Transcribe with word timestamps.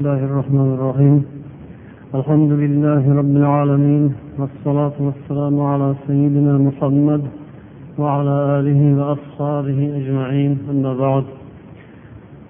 الله 0.00 0.24
الرحمن 0.24 0.68
الرحيم 0.74 1.16
الحمد 2.14 2.52
لله 2.62 3.02
رب 3.20 3.34
العالمين 3.42 4.04
والصلاة 4.38 4.92
والسلام 5.06 5.60
على 5.60 5.94
سيدنا 6.06 6.54
محمد 6.58 7.22
وعلى 7.98 8.34
آله 8.58 8.80
وأصحابه 8.98 9.78
أجمعين 9.98 10.52
أما 10.70 10.92
بعد 11.04 11.24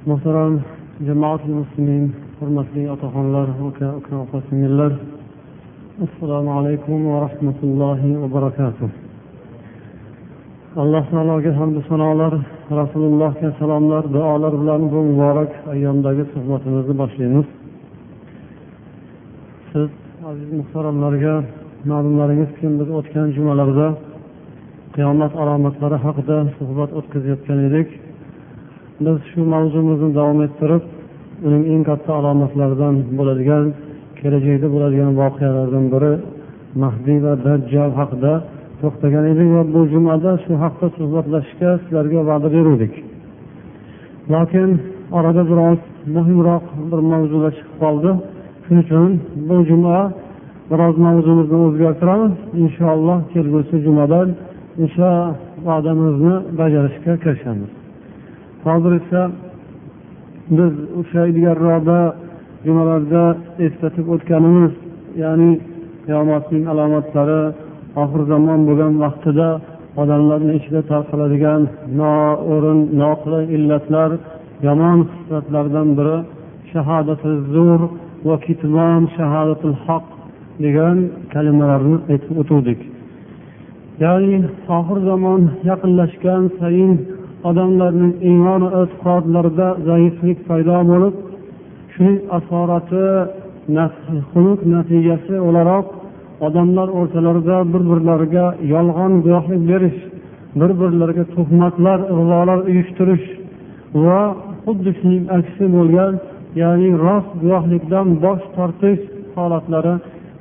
محترم 0.06 0.60
جماعة 1.08 1.40
المسلمين 1.48 2.04
hurmatli 2.40 2.88
aka 2.94 3.06
uka 3.68 4.16
opa 4.24 4.38
singillar 4.48 4.92
assalomu 6.04 6.50
alaykum 6.58 6.96
va 7.12 7.18
rahmatullohi 7.28 8.10
va 8.22 8.28
barakatuh 8.36 9.03
alloh 10.82 11.04
taologa 11.10 11.52
hamdu 11.60 11.80
sanolar 11.90 12.32
rasulullohga 12.80 13.48
salomlar 13.60 14.04
duolar 14.14 14.52
bilan 14.60 14.82
bu 14.92 14.98
muborak 15.08 15.52
ayyomdagi 15.72 16.24
suhbatimizni 16.32 16.94
boshlaymiz. 17.02 17.46
Siz 19.70 19.88
aziz 20.30 20.50
muhtaromlarga 20.58 21.34
ma'lumlaringizki 21.90 22.66
biz 22.80 22.88
o'tgan 22.98 23.28
jumalarda 23.36 23.86
qiyomat 24.94 25.32
alomatlari 25.42 25.96
haqida 26.06 26.36
suhbat 26.58 26.90
o'tkazayotgan 26.98 27.58
edik. 27.68 27.88
Biz 29.04 29.16
shu 29.30 29.40
mavzumizni 29.54 30.10
davom 30.18 30.40
ettirib 30.46 30.82
uning 31.46 31.62
eng 31.72 31.82
katta 31.90 32.10
alomatlaridan 32.20 32.94
bo'ladigan 33.18 33.64
kelajakda 34.18 34.66
bo'ladigan 34.74 35.12
voqealardan 35.20 35.84
biri 35.94 36.12
mahdiy 36.82 37.18
va 37.24 37.32
dajjal 37.46 37.90
haqida 38.00 38.34
to'xtagan 38.84 39.24
edik 39.32 39.48
va 39.54 39.62
bu 39.74 39.80
jumada 39.92 40.30
shu 40.44 40.52
haqda 40.62 40.86
suhbatlashishga 40.98 41.70
sizlarga 41.82 42.20
va'da 42.30 42.48
beruvdik. 42.56 42.94
Lokin 44.32 44.68
orada 45.18 45.42
biroz 45.50 45.80
muhimroq 46.16 46.64
bir 46.90 47.00
mavzular 47.12 47.52
chiqib 47.58 47.76
qoldi. 47.84 48.10
Shuning 48.64 48.82
uchun 48.84 49.10
bu 49.48 49.56
juma 49.70 49.98
biroz 50.70 50.96
mavzumizni 51.06 51.58
o'zgartiramiz. 51.66 52.34
Inshaalloh 52.62 53.18
kelgusi 53.32 53.76
jumadan 53.86 54.28
o'sha 54.84 55.10
va'damizni 55.66 56.34
bajarishga 56.60 57.12
kirishamiz. 57.22 57.70
Hozir 58.66 58.92
esa 59.00 59.20
biz 60.58 60.72
o'sha 61.00 61.22
ilgariroqda 61.30 61.98
jumalarda 62.66 63.22
eslatib 63.66 64.06
o'tganimiz 64.14 64.72
ya'ni 65.22 65.50
qiyomatning 66.06 66.64
alomatlari 66.72 67.40
oxir 68.02 68.22
zamon 68.32 68.60
bo'lgan 68.68 68.92
vaqtida 69.04 69.48
odamlarni 70.02 70.52
ichida 70.58 70.80
tarqaladigan 70.90 71.62
noo'rin 72.00 72.80
noqulay 73.02 73.44
illatlar 73.56 74.10
yomon 74.66 74.98
hislatlardan 75.12 75.88
biri 75.98 76.16
shahodati 76.72 77.30
zur 77.52 77.80
va 78.26 78.36
kitmon 78.46 79.02
shahadatul 79.16 79.76
haq 79.86 80.06
degan 80.64 80.96
kalimalarni 81.34 81.96
aytib 82.12 82.32
o'tuvdik. 82.40 82.80
Ya'ni 84.04 84.38
oxir 84.78 84.98
zamon 85.10 85.40
yaqinlashgan 85.70 86.42
sayin 86.58 86.92
odamlarning 87.48 88.12
iymon 88.30 88.62
e'tiqodlarida 88.80 89.68
zaiflik 89.88 90.38
paydo 90.48 90.78
bo'lib 90.90 91.14
shuning 91.92 92.18
asorati 92.38 93.04
xulq 94.30 94.60
natijasi 94.74 95.34
o'laroq 95.48 95.86
odamlar 96.46 96.88
o'rtalarida 96.98 97.56
bir 97.72 97.82
birlariga 97.90 98.46
yolg'on 98.74 99.12
guvohlik 99.24 99.62
berish 99.70 100.00
bir 100.60 100.70
birlariga 100.80 101.24
tuhmatlar 101.34 101.98
ig'volar 102.12 102.58
uyushtirish 102.70 103.26
va 104.04 104.20
xuddi 104.64 104.90
shuning 104.98 105.24
aksi 105.38 105.64
bo'lgan 105.76 106.12
ya'ni 106.62 106.90
rost 107.04 107.30
guvohlikdan 107.42 108.06
bosh 108.24 108.44
tortish 108.56 109.02
holatlari 109.36 109.94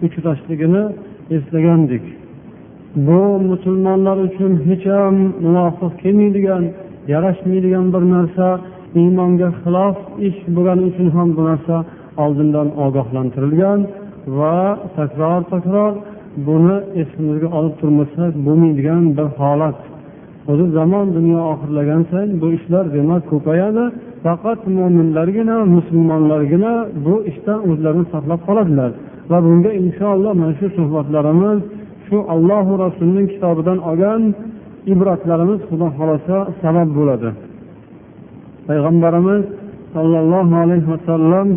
uchrashligini 0.06 0.84
eslagandik. 1.36 2.06
Bu 3.08 3.22
musulmonlar 3.50 4.18
uchun 4.28 4.52
hech 4.68 4.86
ham 4.96 5.16
muvofiq 5.46 5.94
kelmaydigan 6.02 6.64
yarashmaydigan 7.14 7.85
bir 7.94 8.03
narsa 8.16 8.47
iymonga 9.02 9.50
xilof 9.62 9.97
ish 10.28 10.40
bo'lgani 10.56 10.84
uchun 10.91 11.08
ham 11.16 11.30
bu 11.38 11.41
narsa 11.50 11.75
oldindan 12.24 12.68
ogohlantirilgan 12.85 13.80
va 14.28 14.79
takror 14.97 15.39
takror 15.53 15.94
buni 16.47 16.78
esimizga 17.01 17.50
olib 17.57 17.75
turmasak 17.81 18.31
bo'lmaydigan 18.45 19.03
bir 19.17 19.28
holat. 19.39 19.78
O'zi 20.51 20.66
zamon 20.78 21.06
dunyo 21.17 21.39
oxirlagan 21.53 22.01
sayin 22.11 22.31
bu 22.41 22.47
ishlar 22.57 22.85
demak 22.95 23.23
ko'payadi. 23.31 23.84
Faqat 24.25 24.59
mo'minlargina 24.78 25.57
musulmonlargina 25.75 26.73
bu 27.06 27.16
ishdan 27.31 27.59
o'zlarini 27.69 28.06
saqlab 28.13 28.41
qoladilar. 28.47 28.91
Va 29.31 29.38
bunga 29.45 29.72
inshaalloh 29.81 30.34
mana 30.41 30.53
shu 30.59 30.67
suhbatlarimiz 30.78 31.59
shu 32.07 32.17
allohu 32.34 32.73
rasulining 32.84 33.28
kitobidan 33.34 33.79
olgan 33.90 34.22
ibratlarimiz 34.94 35.59
xudo 35.69 35.88
xohlasa 35.97 36.38
sabab 36.61 36.90
bo'ladi. 36.97 37.29
Payg'ambarimiz 38.67 39.44
sollallohu 39.95 40.53
alayhi 40.63 40.88
vasallam 40.94 41.47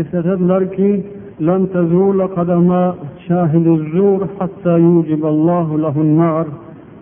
eslatadilarki 0.00 0.90
لن 1.41 1.61
تزول 1.73 2.19
قدم 2.37 2.69
شاهد 3.27 3.67
الزور 3.77 4.19
حتى 4.39 4.73
يوجب 4.85 5.25
الله 5.25 5.67
له 5.77 5.95
النار 6.05 6.45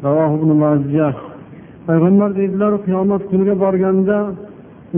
رواه 0.03 0.31
ابن 0.39 0.49
ماجه 0.63 1.13
payg'ambar 1.87 2.29
deydilar 2.39 2.73
qiyomat 2.85 3.21
kuniga 3.29 3.55
borganda 3.63 4.17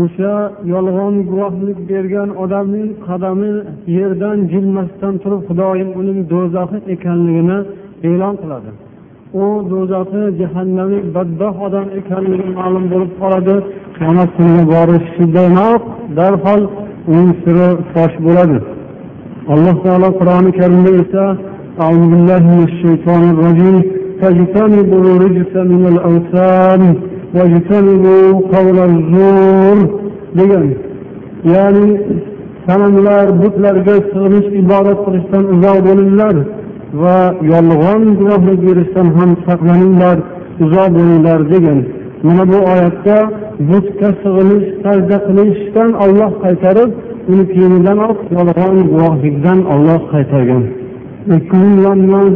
o'sha 0.03 0.33
yolg'on 0.73 1.15
guvohlik 1.29 1.79
bergan 1.91 2.29
odamning 2.43 2.89
qadami 3.07 3.53
yerdan 3.97 4.37
jilmasdan 4.51 5.13
turib 5.23 5.41
xudoyim 5.47 5.89
uning 5.99 6.19
do'zaxi 6.31 6.77
ekanligini 6.93 7.59
e'lon 8.09 8.35
qiladi 8.41 8.71
u 9.43 9.45
do'zaxi 9.71 10.21
jahannamiy 10.41 11.01
badbaxt 11.15 11.59
odam 11.67 11.87
ekanligi 11.99 12.47
ma'lum 12.59 12.85
bo'lib 12.91 13.11
qoladi 13.21 13.55
qiyomat 13.97 14.29
kuniga 14.37 14.63
borishidanoq 14.73 15.81
darhol 16.17 16.61
uning 17.11 17.31
siri 17.41 17.69
fosh 17.91 18.15
bo'ladi 18.25 18.57
alloh 19.53 19.75
taolo 19.83 20.09
qur'oni 20.19 20.51
karimda 20.59 20.91
esa 21.03 21.25
أعوذ 21.83 22.03
بالله 22.11 22.41
من 22.53 22.61
الشيطان 22.69 23.23
الرجيم 23.33 23.75
فاجتنبوا 24.19 24.99
الرجس 25.01 25.53
من 25.73 25.83
الأوثان 25.93 26.81
واجتنبوا 27.35 28.25
قول 28.53 28.77
الزور 28.89 29.77
degan 30.37 30.67
ya'ni 31.53 31.87
sanamlar 32.67 33.25
butlarga 33.41 33.95
sig'inish 34.11 34.49
ibodat 34.61 34.99
qilishdan 35.05 35.43
uzoq 35.53 35.77
bo'linglar 35.87 36.35
va 37.01 37.19
yolg'on 37.51 38.01
guvohlik 38.19 38.59
berishdan 38.67 39.07
ham 39.17 39.31
saqlaninglar 39.47 40.17
uzoq 40.63 40.89
bo'linglar 40.97 41.39
degan 41.53 41.79
Mana 42.26 42.42
bu 42.52 42.58
oyatda 42.72 43.16
butga 43.70 44.08
sig'inish 44.22 44.66
sajda 44.82 45.16
qilishdan 45.26 45.90
olloh 46.04 46.32
qaytarib 46.44 46.90
uni 47.30 47.44
keyinidanoq 47.54 48.18
yolg'on 48.36 48.76
guvohlikdan 48.92 49.58
olloh 49.74 50.00
qaytargan. 50.12 50.62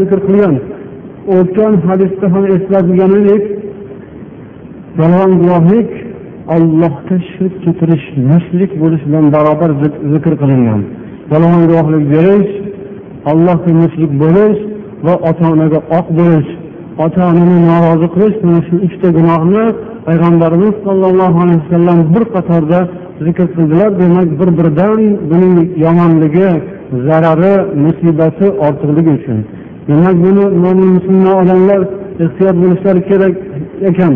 Zikr 0.00 0.18
qilgan. 0.26 0.56
O'tgan 1.36 1.72
hadisda 1.86 2.26
ham 2.34 2.44
eslatilganidek 2.56 3.44
yolg'on 5.00 5.32
guvohlik 5.42 5.90
ollohga 6.54 7.16
shirk 7.30 7.54
keltirish 7.64 8.06
mushrik 8.30 8.72
bo'lish 8.82 9.04
bilan 9.08 9.26
barobar 9.34 9.70
zikr 10.12 10.32
qilingan. 10.42 10.80
Yolg'on 11.32 11.62
guvohlik 11.70 12.04
berish 12.14 12.50
allohga 13.30 13.72
mushrik 13.82 14.12
bo'lish 14.22 14.58
va 15.06 15.14
ota 15.28 15.44
onaga 15.54 15.78
oq 15.98 16.06
bo'lish. 16.18 16.50
Ota 17.04 17.22
onani 17.30 17.56
norozi 17.68 18.06
qilish 18.14 18.36
mana 18.46 18.60
shu 18.66 18.74
uchta 18.86 19.08
gunohni 19.18 19.64
payg'ambarimiz 20.06 20.74
sollallohu 20.86 21.38
alayhi 21.44 21.60
vasallam 21.64 21.98
bir 22.14 22.24
qatorda 22.34 22.78
zikr 23.26 23.46
qildilar. 23.54 23.90
Demak 24.00 24.28
bir 24.40 24.50
biridan 24.58 25.00
buning 25.30 25.56
yomonligi 25.84 26.48
zarari 27.06 27.54
musibati 27.84 28.46
ortiqligi 28.66 29.12
uchun. 29.18 29.38
Demak 29.88 30.16
buni 30.24 30.44
mo'min 30.64 30.88
musulmon 30.96 31.34
odamlar 31.42 31.80
ehtiyot 32.24 32.56
bo'lishlari 32.62 33.00
kerak 33.10 33.34
ekan. 33.88 34.14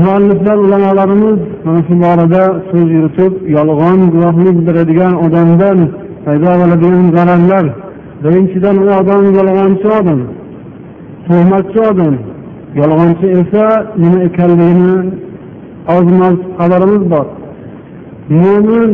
Mualliflar 0.00 0.56
ulamolarimiz 0.66 1.38
mana 1.66 1.80
shu 1.86 1.94
borada 2.04 2.42
so'z 2.68 2.88
yuritib 2.96 3.32
yolg'on 3.56 4.00
guvohlik 4.14 4.56
beradigan 4.66 5.14
odamdan 5.24 5.78
paydo 6.24 6.52
bo'ladigan 6.60 7.06
zararlar. 7.16 7.64
Birinchidan 8.24 8.76
u 8.84 8.88
odam 9.00 9.24
yolg'onchi 9.38 9.88
odam. 10.00 10.20
Tuhmatchi 11.26 11.80
odam 11.90 12.14
yolg'onchi 12.80 13.26
esa 13.40 13.64
nima 14.02 14.18
ekanligini 14.28 14.96
ozmoz 15.96 16.36
xabarimiz 16.58 17.04
bor. 17.12 17.26
Mo'min 18.40 18.92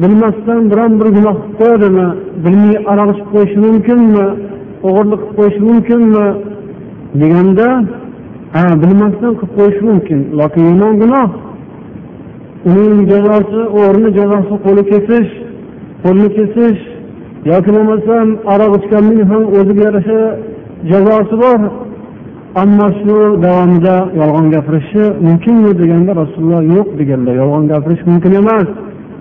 bilmasdan 0.00 0.60
biron 0.70 0.92
bir 1.00 1.08
gunoh 1.16 1.36
qilib 1.40 1.56
qo'yadimi? 1.60 2.08
Bilmay 2.44 2.76
aroq 2.92 3.10
ichib 3.14 3.28
qo'yishi 3.34 3.58
mumkinmi? 3.66 4.26
O'g'irlik 4.86 5.20
qilib 5.22 5.36
qo'yishi 5.38 5.60
mumkinmi? 5.68 6.26
Deganda 7.20 7.68
ha 8.54 8.64
bilmasdan 8.82 9.32
qilib 9.40 9.52
qo'yishi 9.58 9.82
mumkin. 9.88 10.20
Lokin 10.38 10.62
yomon 10.70 10.94
gunoh. 11.02 11.28
Uning 12.68 13.00
jazosi 13.12 13.60
o'g'rini 13.78 14.10
jazosi 14.18 14.54
qo'li 14.64 14.82
kesish 14.92 15.30
qo'lni 16.04 16.28
kesish 16.38 16.80
yoki 17.50 17.70
bo'lmasam 17.76 18.26
aroq 18.52 18.72
ichganning 18.78 19.20
ham 19.30 19.42
o'ziga 19.58 19.82
yarasha 19.88 20.20
jazosi 20.90 21.36
bor 21.42 21.60
ammo 22.62 22.86
shu 22.98 23.16
davomida 23.42 23.96
yolg'on 24.20 24.46
gapirishi 24.54 25.02
mumkinmi 25.26 25.70
deganda 25.80 26.12
rasululloh 26.22 26.62
yo'q 26.74 26.88
deganlar 26.98 27.34
yolg'on 27.42 27.64
gapirish 27.72 28.02
mumkin 28.10 28.32
emas. 28.42 28.68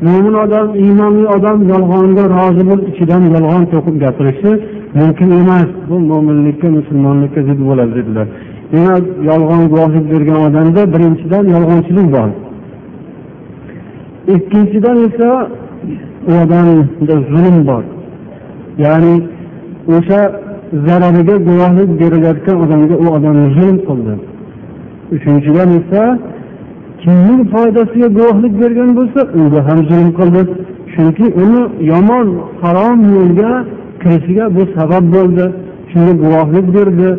Mo'min 0.06 0.34
odam 0.44 0.68
iymonli 0.84 1.26
odam 1.36 1.60
yolg'onga 1.74 2.24
rozi 2.36 2.64
bo'lib 2.70 2.88
ichidan 2.92 3.22
yolg'on 3.36 3.64
to'qib 3.72 3.96
gapirishi 4.04 4.52
mumkin 5.00 5.30
emas. 5.42 5.70
Bu 5.90 5.96
mo'minlikka 6.12 6.68
musulmonlikka 6.78 7.42
zid 7.50 7.60
bo'ladi 7.70 7.94
dedilar. 8.00 8.28
Demak 8.74 9.04
yolg'on 9.30 9.64
guvohlik 9.72 10.06
bergan 10.14 10.40
odamda 10.48 10.82
birinchidan 10.94 11.46
yolg'onchilik 11.56 12.08
bor. 12.16 12.30
Ikkinchidan 14.36 14.98
esa 15.08 15.30
u 16.30 16.32
odamda 16.44 17.16
zulm 17.32 17.58
bor. 17.70 17.84
Ya'ni 18.86 19.16
o'sha 19.96 20.22
zarariga 20.88 21.36
guvohlik 21.48 21.90
berilayotgan 22.02 22.58
odamga 22.64 22.96
u 23.04 23.08
odam 23.18 23.38
zulm 23.56 23.78
qildi. 23.88 24.14
Uchinchidan 25.16 25.70
esa 25.80 26.04
kimning 27.02 27.42
foydasiga 27.54 28.08
guvohlik 28.18 28.54
bergan 28.62 28.90
bo'lsa 29.00 29.20
unga 29.38 29.60
ham 29.68 29.80
zulm 29.90 30.10
qildi. 30.20 30.42
Chunki 30.94 31.26
uni 31.44 31.64
yomon 31.92 32.28
harom 32.62 33.00
yo'lga 33.16 33.52
kirishiga 34.02 34.46
bu 34.56 34.64
sabab 34.76 35.06
bo'ldi. 35.16 35.46
Shunga 35.92 36.14
guvohlik 36.24 36.68
berdi. 36.76 37.10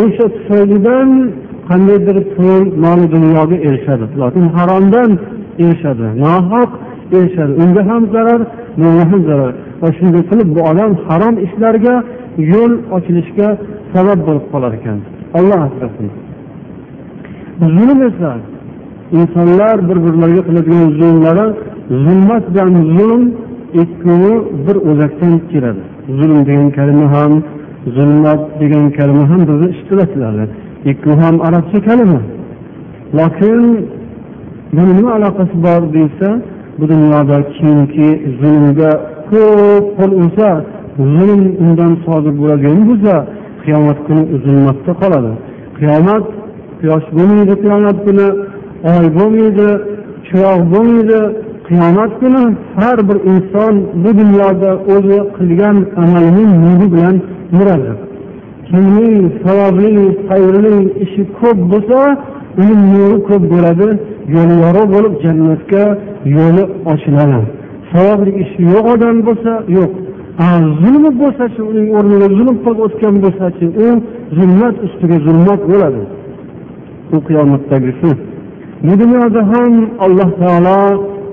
O'sha 0.00 0.26
tufaylidan 0.34 1.08
qandaydir 1.68 2.18
pul 2.34 2.62
mol 2.84 3.00
dunyoga 3.14 3.56
erishadi. 3.68 4.04
Lokin 4.20 4.46
haromdan 4.56 5.10
erishadi. 5.64 6.06
Nohaq 6.24 6.70
erishadi 7.16 7.52
unga 7.62 7.82
ham 7.90 8.02
zarar 8.14 8.40
bunga 8.80 9.04
ham 9.10 9.20
zarar. 9.28 9.52
Va 9.82 9.88
shunday 9.98 10.22
qilib 10.30 10.48
bu 10.56 10.60
odam 10.70 10.90
harom 11.06 11.34
ishlarga 11.46 11.94
yo'l 12.52 12.72
ochilishga 12.96 13.48
sabab 13.92 14.18
bo'lib 14.26 14.44
qolar 14.52 14.72
ekan. 14.78 14.98
Alloh 15.38 15.60
asrasin. 15.68 16.08
Zulm 17.76 18.00
esa 18.10 18.30
insonlar 19.18 19.76
bir 19.88 19.98
birlariga 20.04 20.42
qiladigan 20.48 20.88
zulmlari 21.00 21.46
zulmat 22.04 22.44
bilan 22.54 22.74
zulm 22.96 23.22
ikkovi 23.82 24.34
bir 24.66 24.76
o'zakdan 24.90 25.34
keladi. 25.52 25.82
Zulm 26.18 26.38
degan 26.48 26.68
kalima 26.78 27.06
ham 27.14 27.32
zulmat 27.96 28.42
degan 28.60 28.86
kalima 28.98 29.24
ham 29.30 29.40
bizni 29.48 29.68
ishtilatiladi 29.74 30.44
ikkovi 30.90 31.20
ham 31.24 31.36
arabcha 31.46 31.78
kalima. 31.88 32.20
Lokin 33.18 33.62
buni 34.76 34.92
nima 34.98 35.10
aloqasi 35.18 35.56
bor 35.66 35.82
deyilsa 35.94 36.28
bu 36.78 36.84
dunyoda 36.92 37.38
kimki 37.56 38.08
zulmga 38.40 38.90
ko'p 39.30 39.84
qo'l 39.98 40.12
ursa 40.22 40.48
zulm 40.98 41.42
undan 41.64 41.92
sodir 42.04 42.34
bo'ladigan 42.40 42.80
bo'lsa 42.88 43.14
qiyomat 43.64 43.98
kuni 44.06 44.22
zulmatda 44.44 44.92
qoladi. 45.02 45.32
Qiyomat 45.78 46.24
quyosh 46.80 47.06
bo'lmaydi 47.16 47.54
qiyomat 47.64 47.98
kuni 48.06 48.28
oy 48.92 49.06
bo'lmaydi 49.18 49.68
chiroq 50.26 50.60
bo'lmaydi. 50.72 51.20
Qiyomat 51.68 52.12
kuni 52.20 52.42
har 52.80 52.98
bir 53.08 53.18
inson 53.32 53.74
bu 54.02 54.10
dunyoda 54.20 54.70
o'zi 54.94 55.18
qilgan 55.36 55.76
amalining 56.02 56.52
nuri 56.64 56.86
bilan 56.94 57.16
yuradi. 57.56 57.92
Kimning 58.68 59.16
savobli 59.42 60.04
xayrli 60.28 60.76
ishi 61.04 61.22
ko'p 61.38 61.58
bo'lsa 61.72 62.00
uni 62.60 62.74
nuri 62.92 63.18
ko'p 63.28 63.42
bo'ladi 63.52 63.88
yo'li 64.34 64.54
yorug' 64.64 64.90
bo'lib 64.94 65.14
jannatga 65.24 65.84
yo'li 66.36 66.64
ochiladi. 66.92 67.40
Savobli 67.92 68.32
ishi 68.42 68.60
yo'q 68.72 68.84
odam 68.94 69.16
bo'lsa 69.28 69.52
yo'q. 69.76 69.92
Zulmi 70.82 71.10
bo'lsachi 71.22 71.60
uning 71.70 71.88
o'rniga 71.98 72.28
zulm 72.38 72.56
qilib 72.64 72.80
o'tgan 72.86 73.14
bo'lsachi 73.24 73.66
u 73.84 73.86
zulmat 74.36 74.76
ustiga 74.86 75.18
zulmat 75.26 75.60
bo'ladi. 75.70 76.02
U 77.14 77.18
qiyomatdagisi. 77.28 78.10
Bu 78.86 78.92
dunyoda 79.02 79.42
ham 79.52 79.72
alloh 80.04 80.30
taolo 80.42 80.80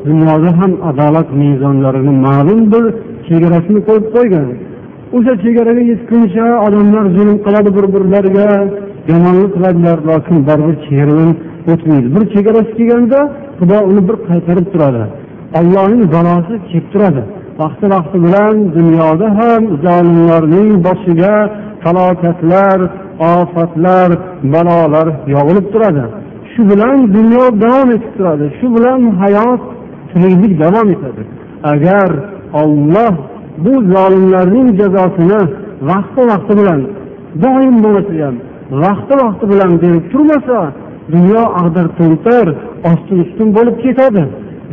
dunyoda 0.10 0.50
ham 0.60 0.71
adolat 0.89 1.30
mezonlarini 1.42 2.13
ma'lum 2.25 2.62
bir 2.74 2.83
chegarasini 3.27 3.80
qo'yib 3.88 4.06
qo'ygan. 4.16 4.48
O'sha 5.16 5.33
chegaraga 5.44 5.83
yetguncha 5.92 6.45
odamlar 6.66 7.06
zulm 7.18 7.38
qiladi 7.45 7.69
bir 7.77 7.86
birlariga 7.94 8.48
yomonlik 9.11 9.51
qiladilar 9.56 9.97
lokin 10.09 10.38
baribir 10.47 10.75
chegaradan 10.85 11.31
o'tmaydi. 11.71 12.07
Bir 12.15 12.23
chegarasi 12.33 12.71
kelganda 12.79 13.19
xudo 13.59 13.77
uni 13.89 14.01
bir 14.09 14.17
qaytarib 14.29 14.67
turadi. 14.73 15.03
Allohning 15.59 16.03
balosi 16.15 16.53
kelib 16.69 16.88
turadi. 16.94 17.21
Vaqti 17.61 17.85
vaqti 17.95 18.17
bilan 18.25 18.56
dunyoda 18.77 19.27
ham 19.39 19.61
zolimlarning 19.85 20.71
boshiga 20.88 21.35
falokatlar 21.83 22.79
ofatlar 23.31 24.09
balolar 24.53 25.07
yog'ilib 25.35 25.67
turadi. 25.73 26.03
Shu 26.51 26.61
bilan 26.71 26.97
dunyo 27.17 27.44
davom 27.63 27.89
etib 27.95 28.11
turadi. 28.17 28.45
Shu 28.59 28.67
bilan 28.75 29.01
hayot 29.21 29.61
tiriklik 30.11 30.53
davom 30.63 30.88
etadi. 30.95 31.23
Agar 31.73 32.09
olloh 32.61 33.15
bu 33.63 33.73
zolimlarning 33.94 34.67
jazosini 34.79 35.41
vaqti 35.89 36.21
vaqti 36.31 36.53
bilan 36.59 36.81
doim 37.44 37.75
bo'lmasa 37.83 38.13
ham 38.25 38.35
vaqti 38.83 39.13
vaqti 39.24 39.45
bilan 39.51 39.71
berib 39.81 40.06
turmasa 40.12 40.60
dunyo 41.13 41.44
ag'dar 41.62 41.88
to'ntar 42.00 42.48
ostin 42.92 43.18
ustun 43.25 43.48
bo'lib 43.57 43.75
ketadi. 43.83 44.24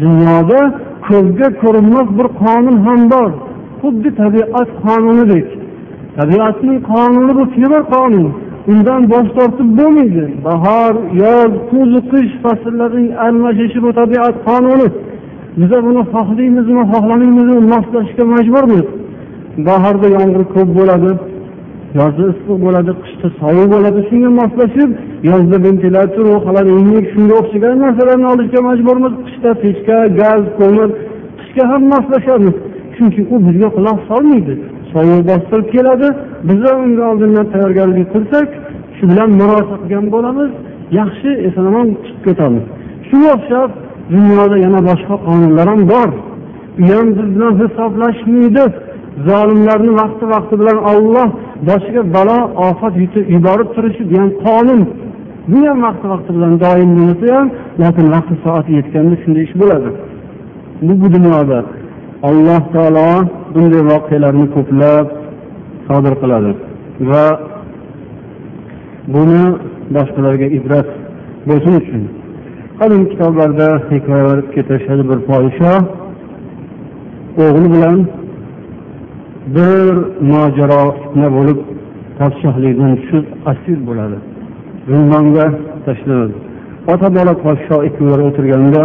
Dunyoda 0.05 0.61
ko'zga 1.09 1.49
ko'rinmas 1.63 2.09
bir 2.19 2.29
qonun 2.43 2.77
ham 2.87 3.01
bor. 3.13 3.31
Xuddi 3.81 4.11
tabiat 4.23 4.69
qonunidek 4.85 5.47
tabiatning 6.19 6.79
qonuni 6.91 7.33
bu 7.39 7.45
temir 7.55 7.83
qonun. 7.95 8.27
Undan 8.73 9.03
bosh 9.13 9.29
tortib 9.37 9.69
bo'lmaydi. 9.79 10.25
Bahor 10.47 10.95
yoz 11.23 11.53
kuz 11.71 11.93
qish 12.13 12.33
fasllarining 12.43 13.11
almashishi 13.27 13.79
bu 13.85 13.91
tabiat 14.01 14.37
qonuni. 14.49 14.89
Biza 15.61 15.79
buni 15.87 16.03
xohlaymizmi 16.15 16.83
xohlamaymizmi 16.93 17.61
moslashishga 17.73 18.25
majburmiz? 18.35 18.87
Bahorda 19.69 20.09
yomg'ir 20.17 20.45
ko'p 20.55 20.69
bo'ladi. 20.79 21.11
Yozda 21.99 22.25
issiq 22.33 22.59
bo'ladi 22.65 22.93
qishda 23.03 23.29
sovuq 23.41 23.67
bo'ladi 23.75 24.01
shunga 24.09 24.31
moslashib 24.41 24.91
yozda 25.31 25.57
ventilyator 25.67 26.27
xolodilnik 26.47 27.05
shunga 27.15 27.35
o'xshagan 27.41 27.77
narsalarni 27.85 28.27
olishga 28.35 28.61
majburmiz. 28.69 29.13
Qishda 29.27 29.51
pechka 29.63 29.97
gaz 30.21 30.43
ko'mir 30.59 30.89
qishga 31.41 31.65
ham 31.71 31.83
moslashamiz 31.95 32.57
chunki 32.97 33.21
u 33.35 33.37
bizga 33.47 33.69
quloq 33.77 33.99
solmaydi. 34.11 34.55
Sovuq 34.93 35.23
bostirib 35.31 35.69
keladi. 35.75 36.09
Biz 36.49 36.61
unga 36.85 37.05
oldindan 37.11 37.47
tayyorgarlik 37.53 38.09
qilsak 38.15 38.49
shu 38.97 39.05
bilan 39.11 39.31
murosa 39.41 39.75
qilgan 39.83 40.07
bo'lamiz. 40.15 40.51
Yaxshi 41.01 41.31
eson 41.49 41.65
omon 41.71 41.87
chiqib 42.05 42.23
ketamiz. 42.27 42.65
Shunga 43.09 43.29
o'xshab 43.37 43.71
dunyoda 44.15 44.57
yana 44.65 44.81
boshqa 44.89 45.15
qonunlar 45.27 45.67
ham 45.73 45.83
bor. 45.93 46.09
U 46.81 46.85
ham 46.93 47.07
biz 47.17 47.29
bilan 47.35 47.53
hisoblashmaydi. 47.61 48.65
Zolimlarni 49.29 49.93
vaqti 50.01 50.25
vaqti 50.35 50.55
bilan 50.61 50.79
olloh 50.93 51.29
boshiga 51.69 52.03
balo 52.17 52.39
ofat 52.69 52.95
yuborib 53.35 53.69
turishi 53.75 54.03
bu 54.11 54.15
ham 54.21 54.31
qonun 54.45 54.81
bu 55.51 55.59
ham 55.69 55.79
vaqti 55.87 56.07
vaqti 56.13 56.31
bilan 56.37 56.53
doim 56.65 56.91
bo'lmasa 56.97 57.27
ham 57.37 57.49
lekin 57.83 58.07
vaqti 58.15 58.35
soati 58.45 58.71
yetganda 58.79 59.15
shunday 59.23 59.43
ish 59.49 59.55
bo'ladi. 59.61 59.91
Bu 60.87 60.93
bu 61.01 61.07
dunyoda 61.17 61.59
alloh 62.29 62.63
taolo 62.75 63.09
bunday 63.55 63.83
voqealarni 63.93 64.47
ko'plab 64.57 65.07
sodir 65.89 66.15
qiladi 66.23 66.53
va 67.11 67.25
buni 69.15 69.45
boshqalarga 69.97 70.47
ibrat 70.59 70.89
bo'lsin 71.49 71.73
uchun. 71.81 72.03
Qadim 72.81 73.03
kitoblarda 73.11 73.69
hikoyalar 73.91 74.39
keltirishadi 74.55 75.03
bir 75.11 75.19
podshoh 75.31 75.79
o'g'li 77.45 77.69
bilan 77.75 77.99
bir 79.55 79.95
mojaro 80.31 80.83
fitna 80.99 81.29
bo'lib 81.37 81.59
podshohlikdan 82.19 82.93
tushib 83.01 83.25
asir 83.51 83.79
bo'ladi. 83.89 84.19
Zindonga 84.89 85.47
tashlanadi. 85.87 86.35
Ota 86.93 87.09
bola 87.17 87.35
podsho 87.45 87.77
ikkovlari 87.89 88.23
o'tirganda 88.29 88.83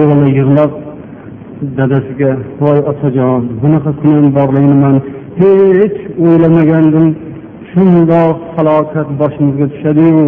o'g'li 0.00 0.28
yig'lab 0.38 0.72
dadasiga 1.78 2.32
voy 2.62 2.78
otajon 2.90 3.40
bunaqa 3.62 3.92
kunim 4.00 4.26
borligini 4.38 4.76
man 4.84 4.96
hech 5.40 5.98
o'ylamagandim. 6.24 7.06
Shundoq 7.70 8.38
falokat 8.54 9.08
boshimizga 9.20 9.66
tushadiyu 9.72 10.26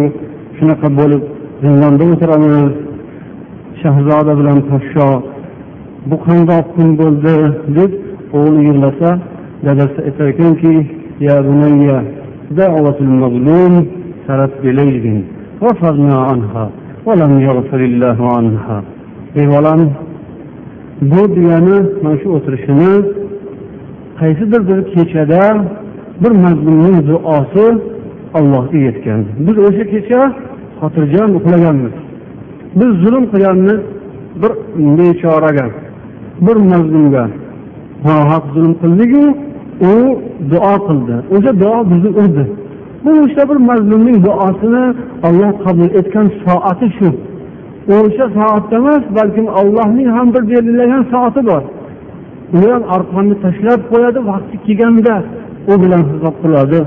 shunaqa 0.57 0.87
bo'lib 0.99 1.23
zindonda 1.63 2.03
o'tiramiz. 2.13 2.73
Shahzoda 3.81 4.33
bilan 4.39 4.59
podsho 4.69 5.07
bu 6.09 6.15
qandoq 6.25 6.65
kun 6.75 6.89
bo'ldi? 6.99 7.35
deb 7.77 7.91
o'g'li 8.37 8.61
yig'lasa 8.69 9.09
dadasi 9.66 9.98
aytar 10.06 10.26
ekanki 10.32 10.74
يا 11.20 11.40
بني 11.40 11.90
دعوة 12.50 12.98
المظلوم 13.00 13.86
سرت 14.26 14.52
بليل 14.62 15.22
غفرنا 15.62 16.16
عنها 16.28 16.70
ولم 17.06 17.32
يغفر 17.40 17.80
الله 17.90 18.18
عنها 18.36 18.82
ey 19.36 19.46
bolam 19.48 19.80
bu 21.10 21.20
degani 21.36 21.76
mana 22.02 22.16
shu 22.20 22.28
o'tirishini 22.36 22.92
qaysidir 24.20 24.60
bir 24.68 24.78
kechada 24.94 25.42
bir 26.22 26.32
mazlumning 26.44 26.96
duosi 27.08 27.66
allohga 28.38 28.78
yetgan 28.86 29.20
biz 29.46 29.56
o'sha 29.66 29.84
kecha 29.92 30.20
xotirjam 30.80 31.30
uxlaganmiz 31.38 31.94
biz 32.78 32.90
zulm 33.02 33.24
qilganmiz 33.32 33.80
bir 34.40 34.52
bechoraga 34.98 35.66
bir 36.46 36.56
mazlumga 36.72 37.24
nohaq 38.06 38.44
zulm 38.54 38.72
qildiku 38.82 39.24
u 39.81 39.93
duo 40.51 40.75
qildi. 40.87 41.15
O'sha 41.35 41.51
duo 41.61 41.77
bizni 41.91 42.09
urdi. 42.21 42.45
Bu 43.05 43.11
o'sha 43.23 43.43
bir 43.49 43.55
mazlumning 43.69 44.17
duosini 44.25 44.85
olloh 45.27 45.51
qabul 45.65 45.89
etgan 45.99 46.27
soati 46.43 46.87
shu. 46.97 47.09
O'sha 47.97 48.25
soatda 48.37 48.75
emas 48.75 49.03
balkim 49.17 49.47
allohning 49.59 50.09
ham 50.17 50.27
bir 50.33 50.43
belgilagan 50.51 51.03
soati 51.13 51.41
bor. 51.49 51.63
U 52.55 52.57
ham 52.71 52.83
arqonni 52.95 53.35
tashlab 53.45 53.81
qo'yadi 53.91 54.19
vaqti 54.31 54.55
kelganda 54.65 55.15
u 55.71 55.73
bilan 55.83 56.03
hisob 56.11 56.35
qiladi. 56.43 56.79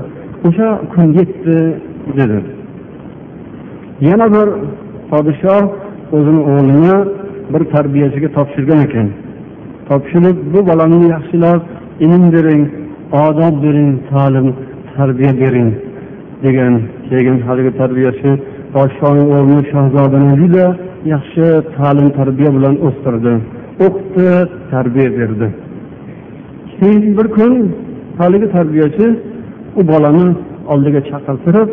O'sha 0.47 0.67
kun 0.93 1.05
yetdi 1.19 1.57
dedi. 2.17 2.39
Yana 4.07 4.27
bir 4.35 4.47
podshoh 5.11 5.63
o'zini 6.15 6.41
o'g'lini 6.51 6.97
bir 7.53 7.61
tarbiyachiga 7.73 8.29
topshirgan 8.37 8.79
ekan. 8.87 9.07
Topshirib 9.89 10.37
bu 10.53 10.59
bolamni 10.69 11.07
yaxshilab 11.15 11.61
ilm 12.05 12.23
bering 12.35 12.63
odob 13.25 13.55
bering 13.63 13.91
ta'lim 14.11 14.47
tarbiya 14.95 15.33
bering 15.41 15.69
degan 16.43 16.73
keyin 17.09 17.37
haligi 17.47 17.71
tarbiyachi 17.81 18.31
podshohni 18.73 19.23
o'g'lini 19.35 19.63
shahzodani 19.71 20.31
juda 20.41 20.65
yaxshi 21.13 21.45
ta'lim 21.77 22.07
tarbiya 22.19 22.49
bilan 22.57 22.75
o'stirdi. 22.87 23.33
O'qitdi 23.85 24.29
tarbiya 24.73 25.09
berdi. 25.17 25.47
Keyin 26.77 27.17
bir 27.17 27.27
kun 27.37 27.53
haligi 28.19 28.47
tarbiyachi 28.57 29.07
u 29.79 29.81
bolani 29.91 30.27
oldiga 30.71 31.01
chaqirtirib 31.09 31.69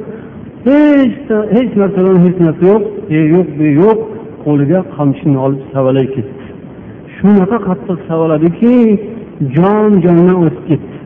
hech 0.69 1.16
hech 1.57 1.73
narsadan 1.81 2.16
hech 2.25 2.37
narsa 2.47 2.64
yo'q 2.71 2.83
e 3.16 3.21
yo'q 3.35 3.49
bu 3.59 3.66
yo'q 3.83 3.99
qo'liga 4.45 4.81
qamchini 4.97 5.38
olib 5.47 5.62
savalay 5.75 6.07
ketdi. 6.14 6.45
Shunaqa 7.16 7.59
qattiq 7.69 7.99
savaladiki 8.11 8.75
jon 9.55 9.91
jondan 10.05 10.37
o'tib 10.47 10.64
ketdi. 10.69 10.97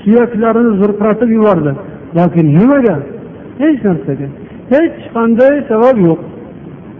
Suyaklarini 0.00 0.72
zirqiratib 0.80 1.30
yubordi. 1.36 1.72
Lekin 2.16 2.46
nimaga? 2.58 2.96
Hech 3.62 3.80
narsaga. 3.88 4.28
Hech 4.72 4.98
qanday 5.14 5.54
sabab 5.70 5.96
yo'q. 6.08 6.20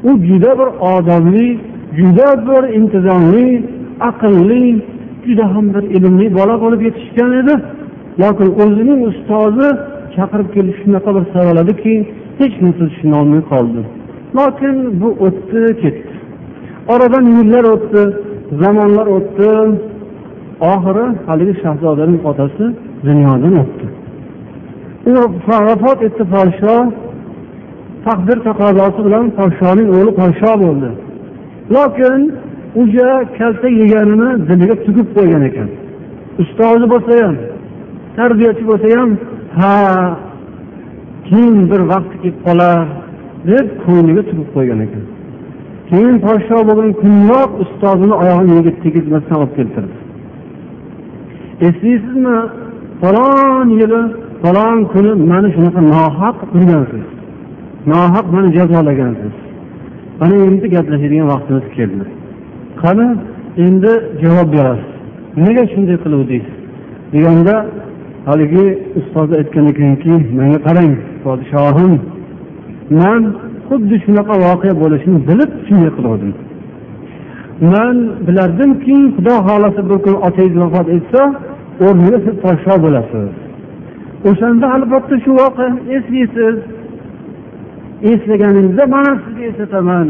U 0.08 0.10
juda 0.28 0.52
bir 0.60 0.68
odobli 0.92 1.48
juda 1.98 2.28
bir 2.48 2.62
intizomli 2.78 3.46
aqlli 4.08 4.64
juda 5.26 5.44
ham 5.54 5.66
bir 5.74 5.84
ilmli 5.96 6.26
bola 6.38 6.54
bo'lib 6.62 6.80
yetishgan 6.88 7.32
edi. 7.40 7.54
Lekin 8.22 8.48
o'zining 8.62 9.00
ustozi 9.10 9.68
chaqirib 10.16 10.48
kelib 10.54 10.74
shunaqa 10.82 11.10
bir 11.16 11.24
savaladiki 11.34 11.94
hech 12.40 12.54
narsa 12.64 12.84
tushunolmay 12.90 13.42
qoldi. 13.52 13.80
Lekin 14.38 14.76
bu 15.00 15.08
o'tdi 15.26 15.62
ketdi. 15.82 16.12
Oradan 16.92 17.24
yillar 17.36 17.64
o'tdi 17.74 18.02
zamonlar 18.62 19.06
o'tdi. 19.16 19.48
Oxiri 20.70 21.04
haligi 21.26 21.54
shahzodaning 21.62 22.20
otasi 22.30 22.64
dunyodan 23.06 23.54
o'tdi. 23.62 23.86
Vafot 25.68 25.98
etdi 26.08 26.24
podsho 26.34 26.74
taqdir 28.06 28.38
taqozosi 28.48 29.00
bilan 29.06 29.24
podshoning 29.38 29.88
o'g'li 29.96 30.12
podsho 30.20 30.52
bo'ldi. 30.64 30.90
Lekin 31.76 32.20
o'sha 32.80 33.08
kalta 33.38 33.68
yeganini 33.80 34.30
diliga 34.48 34.76
tugib 34.86 35.08
qo'ygan 35.16 35.42
ekan. 35.48 35.68
Ustozi 36.42 36.86
bo'lsa 36.92 37.12
ham 37.22 37.36
tarbiyachi 38.18 38.64
bo'lsa 38.70 38.86
ham 38.96 39.10
ha 39.58 39.74
keyin 41.28 41.56
bir 41.70 41.80
vaqti 41.92 42.16
kelib 42.22 42.38
qolar 42.46 42.78
deb 43.50 43.66
ko'ngliga 43.84 44.22
tugib 44.30 44.48
qo'ygan 44.56 44.80
ekan. 44.86 45.04
Keyin 45.90 46.16
podsho 46.26 46.58
bo'lgan 46.68 46.92
kunyoq 47.02 47.50
ustozini 47.64 48.14
oyog'ini 48.22 48.52
yerga 48.56 48.72
tegizmasdan 48.84 49.36
olib 49.42 49.54
keltirdi. 49.58 50.01
Eslaysizmi 51.60 52.36
falon 53.00 53.68
yili 53.80 54.00
falon 54.42 54.78
kuni 54.92 55.10
mani 55.30 55.48
shunaqa 55.54 55.80
nohaq 55.92 56.36
urgansiz 56.54 57.06
nohaq 57.86 58.26
mani 58.34 58.48
jazolagansiz. 58.56 59.34
Mana 60.20 60.34
endi 60.46 60.66
gaplashadigan 60.74 61.28
vaqtimiz 61.32 61.64
keldi. 61.76 62.04
Qani 62.82 63.06
endi 63.66 63.92
javob 64.22 64.48
berasiz. 64.54 64.90
Nega 65.36 65.62
shunday 65.72 65.96
qiluvdingiz 66.04 66.54
deganda 67.12 67.54
haligi 68.28 68.64
ustoz 69.00 69.28
aytgan 69.38 69.66
ekanki 69.72 70.12
menga 70.38 70.58
qarang 70.66 70.92
podshohim. 71.24 71.92
Man 73.00 73.22
xuddi 73.68 73.96
shunaqa 74.04 74.34
voqea 74.46 74.72
bo'lishini 74.82 75.18
bilib 75.28 75.50
shunday 75.66 75.90
qiluvdim 75.98 76.32
man 77.62 77.96
bilardimki 78.26 78.96
xudo 79.16 79.34
xohlasa 79.46 79.82
bir 79.90 79.98
kun 80.04 80.14
otangiz 80.26 80.56
vafot 80.62 80.88
etsa 80.96 81.22
o'rniga 81.86 82.18
siz 82.26 82.36
podsho 82.44 82.74
bo'lasiz. 82.84 83.28
O'shanda 84.28 84.66
albatta 84.76 85.14
shu 85.24 85.30
voqeani 85.40 85.80
eslaysiz 85.96 86.56
eslaganingizda 88.10 88.84
mana 88.94 89.12
sizga 89.24 89.44
eslataman 89.50 90.08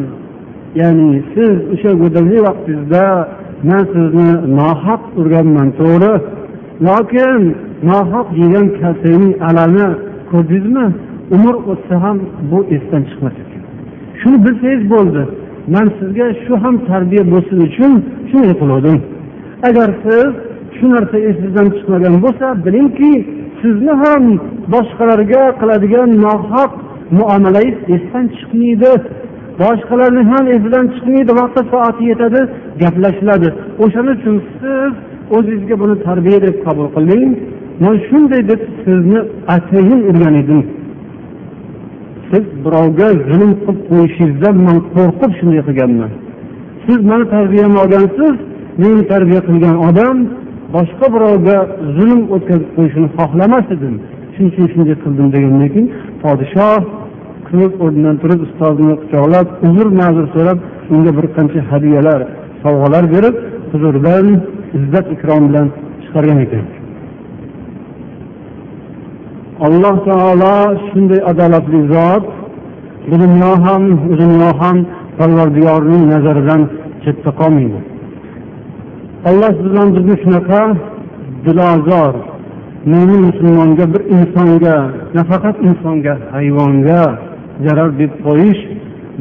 ya'ni 0.81 1.11
siz 1.35 1.57
o'sha 1.73 1.91
go'daklik 2.03 2.41
vaqtingizda 2.49 3.05
man 3.69 3.83
sizni 3.95 4.31
nohaq 4.59 5.03
urganman 5.21 5.69
to'g'ri? 5.81 6.15
Lekin 6.89 7.41
nohaq 7.91 8.29
yegan 8.43 8.67
kaltakning 8.81 9.35
alami 9.49 9.89
ko'rdingizmi? 10.31 10.87
Umr 11.37 11.55
o'tsa 11.73 11.95
ham 12.05 12.17
bu 12.51 12.59
esdan 12.77 13.03
chiqmas 13.09 13.35
ekan. 13.43 13.63
Shuni 14.21 14.39
bilsangiz 14.45 14.83
bo'ldi. 14.95 15.23
Man 15.75 15.93
sizga 15.99 16.27
shu 16.45 16.55
ham 16.65 16.77
tarbiya 16.91 17.25
bo'lsin 17.33 17.59
uchun 17.69 17.93
shunday 18.31 18.55
qiluvdim. 18.61 18.99
Agar 19.69 19.89
siz 20.05 20.31
shu 20.77 20.87
narsa 20.95 21.17
esingizdan 21.29 21.69
chiqmagan 21.77 22.15
bo'lsa 22.25 22.47
bilingki 22.67 23.13
sizni 23.63 23.93
ham 24.03 24.25
boshqalarga 24.75 25.43
qiladigan 25.61 26.11
nohaq 26.27 26.73
muomalangiz 27.19 27.77
esdan 27.95 28.27
chiqmaydi. 28.37 28.93
Boshqalarni 29.63 30.23
ham 30.33 30.45
esidan 30.57 30.87
chiqmaydi 30.95 31.33
vaqti 31.41 31.61
soati 31.73 32.03
yetadi 32.11 32.41
gaplashiladi. 32.83 33.49
O'shaning 33.85 34.17
uchun 34.21 34.37
siz 34.59 34.93
o'zingizga 35.37 35.77
buni 35.83 35.97
tarbiya 36.07 36.39
deb 36.47 36.57
qabul 36.67 36.89
qiling 36.97 37.31
man 37.85 37.95
shunday 38.09 38.43
deb 38.51 38.61
sizni 38.85 39.21
atayin 39.55 40.01
urgan 40.11 40.35
edim. 40.43 40.61
Siz 42.33 42.45
birovga 42.65 43.09
zulm 43.29 43.53
qilib 43.65 43.81
qo'yishingizdan 43.91 44.57
man 44.67 44.79
qo'rqib 44.95 45.33
shunday 45.39 45.63
qilganman 45.69 46.13
siz 46.87 47.01
mani 47.11 47.25
tarbiyamni 47.35 47.79
olgansiz 47.85 48.35
meni 48.83 49.03
tarbiya 49.13 49.41
qilgan 49.49 49.77
odam 49.89 50.17
boshqa 50.77 51.07
birovga 51.15 51.57
zulm 51.97 52.21
o'tkazib 52.35 52.71
qo'yishini 52.77 53.09
xohlamas 53.19 53.67
edim. 53.77 53.95
Shuning 54.35 54.51
uchun 54.53 54.67
shunday 54.73 54.97
qildim 55.05 55.27
degandan 55.35 55.69
keyin 55.75 55.89
podshoh 56.25 56.81
turib 57.47 57.73
o'rnidan 57.85 58.17
turib 58.23 58.41
ustozini 58.47 58.95
quchoqlab 59.01 59.47
uzr 59.69 59.87
ma'zur 60.01 60.27
so'rab 60.35 60.59
unga 60.95 61.13
bir 61.19 61.27
qancha 61.37 61.61
hadyalar 61.71 62.21
sovg'alar 62.63 63.05
berib 63.15 63.35
huzuridan 63.73 64.27
izzat 64.79 65.07
ikrom 65.15 65.43
bilan 65.49 65.67
chiqargan 66.03 66.39
ekan. 66.47 66.65
Taolo 69.63 70.55
shunday 70.89 71.21
adolatli 71.31 71.81
zot 71.93 72.25
bu 73.09 73.15
dunyo 73.23 73.53
ham 73.65 73.83
dunyo 74.21 74.51
ham 74.61 74.77
parvardigorning 75.19 76.05
nazaridan 76.13 76.63
chetda 77.05 77.31
qolmaydi 77.41 77.79
alloh 79.29 79.53
bilan 79.65 79.89
bizni 79.97 80.17
shunaqa 80.23 80.61
dilozor 81.45 82.15
mo'min 82.93 83.21
musulmonga 83.29 83.85
bir 83.93 84.03
insonga 84.17 84.77
nafaqat 85.17 85.57
insonga 85.69 86.15
hayvonga 86.35 87.03
zarar 87.65 87.91
deb 88.01 88.13
qo'yish 88.27 88.63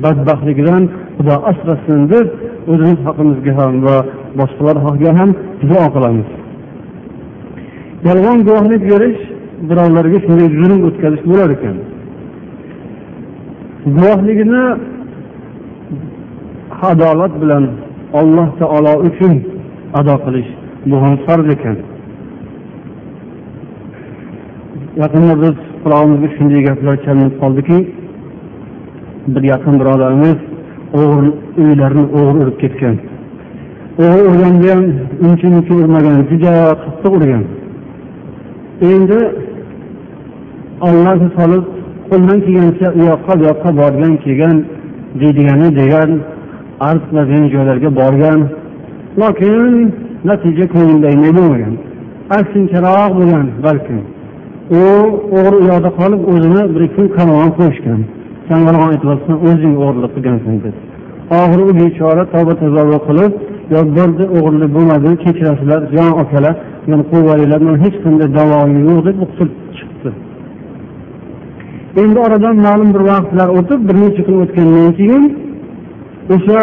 badbaxtligidan 0.03 0.83
xudo 1.17 1.35
asrasin 1.51 2.01
deb 2.13 2.27
o'zimiz 2.71 2.99
haqimizga 3.07 3.53
ham 3.59 3.73
va 3.85 3.97
boshqalar 4.39 4.77
haqiga 4.85 5.11
ham 5.19 5.29
duo 5.69 5.85
qilamiz 5.95 6.29
yolg'on 8.07 8.37
guvohlik 8.47 8.83
berish 8.91 9.21
birovlarga 9.69 10.19
shunday 10.25 10.47
zulm 10.59 10.79
o'tkazish 10.87 11.23
bo'lar 11.29 11.49
ekan. 11.55 11.75
Guvohligini 13.95 14.63
adolat 16.89 17.33
bilan 17.41 17.63
alloh 18.19 18.49
taolo 18.61 18.93
uchun 19.07 19.33
ado 19.99 20.15
qilish 20.25 20.49
bu 20.89 20.95
ham 21.03 21.13
farz 21.25 21.47
ekan. 21.55 21.77
Yaqinda 25.01 25.33
biz 25.43 25.55
qulog'imizga 25.83 26.29
shunday 26.37 26.61
gaplar 26.67 26.95
chalinib 27.05 27.35
qoldiki 27.41 27.77
bir 29.33 29.43
yaqin 29.53 29.75
birodarimiz 29.81 30.39
o'g'ri 31.01 31.29
uylarni 31.63 32.03
o'g'ri 32.19 32.37
urib 32.43 32.57
ketgan. 32.63 32.95
O'g'ri 34.03 34.21
urganda 34.29 34.67
ham 34.73 34.83
uncha 35.25 35.47
muncha 35.53 35.73
urmagan 35.81 36.17
juda 36.31 36.53
qattiq 36.83 37.11
urgan. 37.17 37.43
Endi 38.91 39.19
ollohni 40.87 41.29
solib 41.37 41.63
qo'ldan 42.09 42.39
kelgancha 42.45 42.87
u 42.99 43.01
yoqqa 43.11 43.33
bu 43.39 43.43
yoqqa 43.49 43.69
borgan 43.81 44.13
kelgan 44.23 44.57
deydigani 45.21 45.67
degan 45.79 46.09
arz 46.89 47.01
qiladigan 47.09 47.45
joylarga 47.53 47.89
borgan. 48.01 48.39
Lokin 49.21 49.73
natija 50.29 50.65
ko'ngildagidek 50.73 51.33
bo'lmagan. 51.37 51.73
Aksincharoq 52.37 53.11
bo'lgan 53.19 53.47
balkim. 53.65 53.99
U 54.81 54.83
o'g'ri 55.37 55.57
u 55.63 55.65
yoqda 55.71 55.89
qolib 55.99 56.21
o'zini 56.33 56.61
bir 56.73 56.81
ikki 56.87 56.95
kun 56.95 57.07
qamoqqa 57.17 57.51
qo'yishgan 57.59 58.01
san 58.47 58.59
yolg'on 58.67 58.89
aytyapsan 58.93 59.35
o'zing 59.47 59.73
o'g'irlik 59.83 60.11
qilgansan 60.15 60.55
deb 60.63 60.75
oxiri 61.39 61.63
u 61.69 61.73
bechora 61.81 62.23
tavba 62.33 62.53
tavba 62.61 62.99
qilib 63.07 63.31
yo 63.73 63.81
bo'ldi 63.97 64.23
o'g'irlik 64.37 64.71
bo'lmadi 64.75 65.09
kechirasizlar 65.23 65.81
jon 65.95 66.11
akalar 66.23 66.55
meni 66.89 67.03
qo'yib 67.09 67.25
yuboringlar 67.25 67.61
man 67.67 67.75
hech 67.83 67.97
qanday 68.03 68.29
davoyim 68.39 68.79
yo'q 68.89 68.99
deb 69.07 69.17
qutulib 69.21 69.55
chiqdi. 69.77 70.09
Endi 71.97 72.19
oradan 72.25 72.55
ma'lum 72.65 72.89
bir 72.95 73.03
vaqtlar 73.11 73.49
o'tib 73.59 73.79
bir 73.87 73.95
necha 74.03 74.21
kun 74.27 74.35
o'tgandan 74.43 74.91
keyin 74.99 75.23
o'sha 76.35 76.61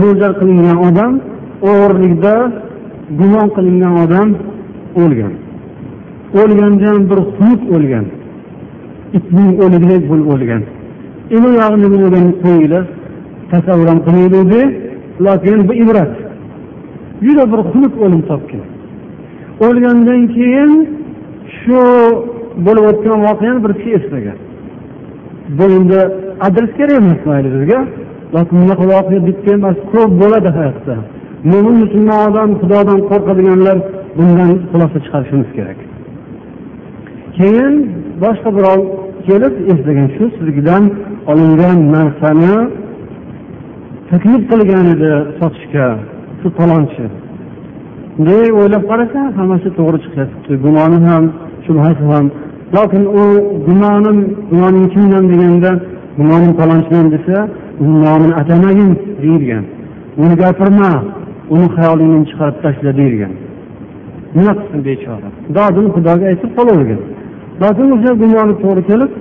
mo'ljal 0.00 0.32
qilingan 0.40 0.78
odam 0.88 1.12
o'g'irlikda 1.70 2.34
gumon 3.18 3.48
qilingan 3.56 3.94
odam 4.04 4.28
o'lgan. 5.02 5.32
O'lganda 6.40 6.84
ham 6.90 7.02
bir 7.10 7.20
xunuk 7.34 7.62
o'lgan. 7.74 8.06
Itning 9.18 9.50
o'ligidek 9.64 10.02
bo'lib 10.10 10.28
o'lgan. 10.34 10.62
Endi 11.34 11.50
yog'ini 11.60 11.86
o'lganni 12.06 12.32
qo'yinglar 12.44 12.84
tasavvur 13.52 13.86
ham 13.92 14.00
qilmaydi 14.06 14.62
lokin 15.26 15.58
bu 15.68 15.72
ibrat. 15.82 16.12
Juda 17.26 17.44
bir 17.52 17.60
xunuk 17.70 17.94
o'lim 18.04 18.22
topgan. 18.30 18.64
O'lgandan 19.66 20.22
keyin 20.36 20.70
shu 21.58 21.80
bo'lib 22.66 22.84
o'tgan 22.90 23.18
voqeani 23.26 23.60
bir 23.64 23.72
kishi 23.78 23.90
eslagan. 23.98 24.38
Bu 25.48 25.64
endi 25.76 26.00
adres 26.46 26.70
kerak 26.78 26.96
emas 27.02 27.20
mayli 27.26 27.48
bizga. 27.54 27.80
Bunaqa 28.52 28.84
voqea 28.92 29.20
bitta 29.28 29.50
emas 29.58 29.76
ko'p 29.92 30.10
bo'ladi 30.22 30.50
hayotda. 30.58 30.94
Mo'min 31.50 31.76
musulmon 31.82 32.20
odam 32.28 32.50
xudodan 32.60 33.00
qo'rqadiganlar 33.10 33.76
bundan 34.16 34.52
xulosa 34.70 34.98
chiqarishimiz 35.04 35.50
kerak. 35.56 35.78
Keyin 37.36 37.74
boshqa 38.22 38.50
birov 38.56 38.80
kelib 39.26 39.54
eslagan 39.72 40.08
shu 40.16 40.24
sizdan 40.38 40.84
olingan 41.30 41.78
narsani 41.94 42.54
taklif 44.10 44.42
qilgan 44.50 44.86
edi 44.94 45.10
sotishga 45.38 45.86
shu 46.40 46.48
palonchi. 46.58 47.04
Deb 48.28 48.52
o'ylab 48.60 48.84
qarasa 48.90 49.20
hammasi 49.38 49.68
to'g'ri 49.78 49.98
chiqyapti. 50.04 50.52
Gumoni 50.64 50.98
ham 51.08 51.24
shubhasi 51.66 52.04
ham 52.12 52.24
lokin 52.76 53.04
u 53.20 53.24
gumonim 53.66 54.18
gumoning 54.50 54.86
kimdan 54.94 55.24
deganda 55.32 55.70
gumonim 56.18 56.52
palonchidan 56.58 57.06
desa 57.14 57.36
uni 57.80 57.96
nomini 58.04 58.34
atamagin 58.40 58.90
deyilgan. 59.22 59.64
Uni 60.22 60.34
gapirma 60.42 60.90
uni 61.54 61.66
xayolingdan 61.76 62.24
chiqarib 62.30 62.56
tashla 62.64 62.90
deyilgan. 63.00 63.32
Nima 64.36 64.52
qilsin 64.58 64.80
bechora? 64.88 65.28
Dodini 65.56 65.88
xudoga 65.94 66.24
aytib 66.32 66.50
qolavergan 66.58 67.00
lokin 67.62 67.88
o'sha 67.94 68.12
gumoni 68.20 68.54
to'g'ri 68.62 68.82
kelib 68.90 69.12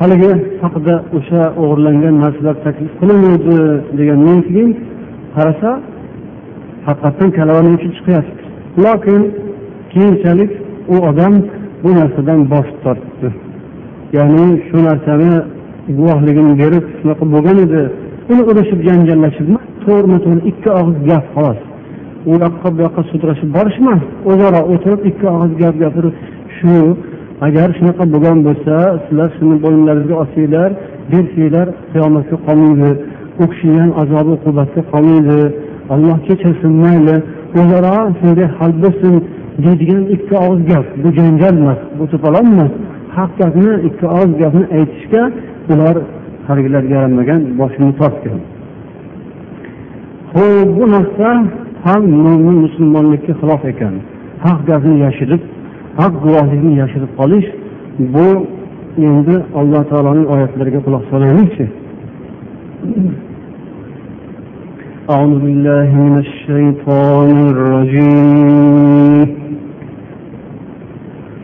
haligi 0.00 0.32
haqida 0.62 0.94
o'sha 1.16 1.42
o'g'irlangan 1.62 2.14
narsalar 2.24 2.56
taklif 2.66 2.92
qilinuvdi 3.00 3.56
degandan 3.98 4.40
keyin 4.48 4.70
qarasa 5.36 5.70
haqiqatdan 6.86 7.30
kalavaning 7.38 7.74
uchi 7.78 7.88
chiqyapti. 7.96 8.42
Lokin 8.84 9.22
keyinchalik 9.92 10.52
u 10.94 10.96
odam 11.10 11.34
bu 11.82 11.90
narsadan 11.98 12.40
bosh 12.52 12.70
tortdi. 12.84 13.28
Ya'ni 14.16 14.46
shu 14.66 14.78
narsani 14.88 15.32
guvohligini 15.98 16.54
berib 16.62 16.84
shunaqa 16.98 17.24
bo'lgan 17.34 17.58
edi. 17.66 17.82
Uni 18.32 18.42
urishib 18.50 18.80
janjallashib 18.88 19.46
to'g'rima 19.84 20.18
to'g'ri 20.24 20.42
ikki 20.50 20.70
og'iz 20.80 20.98
gap 21.10 21.24
xolos. 21.34 21.60
U 22.30 22.32
yoqqa 22.44 22.68
bu 22.74 22.80
yoqqa 22.86 23.02
sudrashib 23.10 23.50
borishmas 23.56 24.02
o'zaro 24.30 24.60
o'tirib 24.72 25.00
ikki 25.10 25.26
og'iz 25.34 25.52
gap 25.62 25.74
gapirib 25.82 26.14
shu 26.58 26.76
agar 27.46 27.68
shunaqa 27.78 28.04
bo'lgan 28.14 28.38
bo'lsa 28.46 28.74
sizlar 29.04 29.28
shuni 29.36 29.56
bo'yinlaringizga 29.64 30.16
olsanglar 30.22 30.70
bersanglar 31.12 31.66
qiyomatga 31.92 32.36
qolmaydi. 32.46 32.90
U 33.42 33.44
kishini 33.52 33.78
ham 33.82 33.92
azobi 34.02 34.30
uqubatga 34.38 34.82
qolmaydi. 34.92 35.40
Alloh 35.94 36.16
kechirsin 36.26 36.72
mayli. 36.84 37.16
O'zaro 37.60 37.96
shunday 38.18 38.48
hal 38.58 38.72
bo'lsin. 38.82 39.14
Deydigan 39.64 40.04
ikki 40.14 40.34
og'iz 40.44 40.62
gap. 40.70 40.86
Bu 41.02 41.08
janjal 41.18 41.54
emas 41.62 41.80
bu 41.98 42.04
to'polon 42.12 42.46
emas. 42.54 42.72
Haq 43.16 43.30
gapni 43.40 43.72
ikki 43.88 44.06
og'iz 44.16 44.32
gapni 44.42 44.64
aytishga 44.76 45.22
ular 45.72 45.96
haligilar 46.48 46.82
yaramagan 46.94 47.40
boshini 47.60 47.92
tortgan. 48.00 48.40
Ho'p 50.34 50.68
bu 50.78 50.84
narsa 50.94 51.28
ham 51.84 52.02
mo'min 52.24 52.56
musulmonlikka 52.64 53.32
xilof 53.40 53.62
ekan. 53.72 53.94
Haq 54.44 54.60
gapni 54.70 54.96
yashirib 55.06 55.42
haq 56.00 56.12
guvohlikni 56.24 56.72
yashirib 56.82 57.10
qolish 57.20 57.48
bu 58.14 58.28
endi 59.08 59.36
alloh 59.60 59.82
taoloning 59.90 60.26
oyatlariga 60.34 60.80
quloq 60.86 61.04
solaylikchi 61.12 61.64
أعوذ 65.10 65.38
بالله 65.38 65.94
من 65.94 66.18
الشيطان 66.18 67.48
الرجيم. 67.48 69.28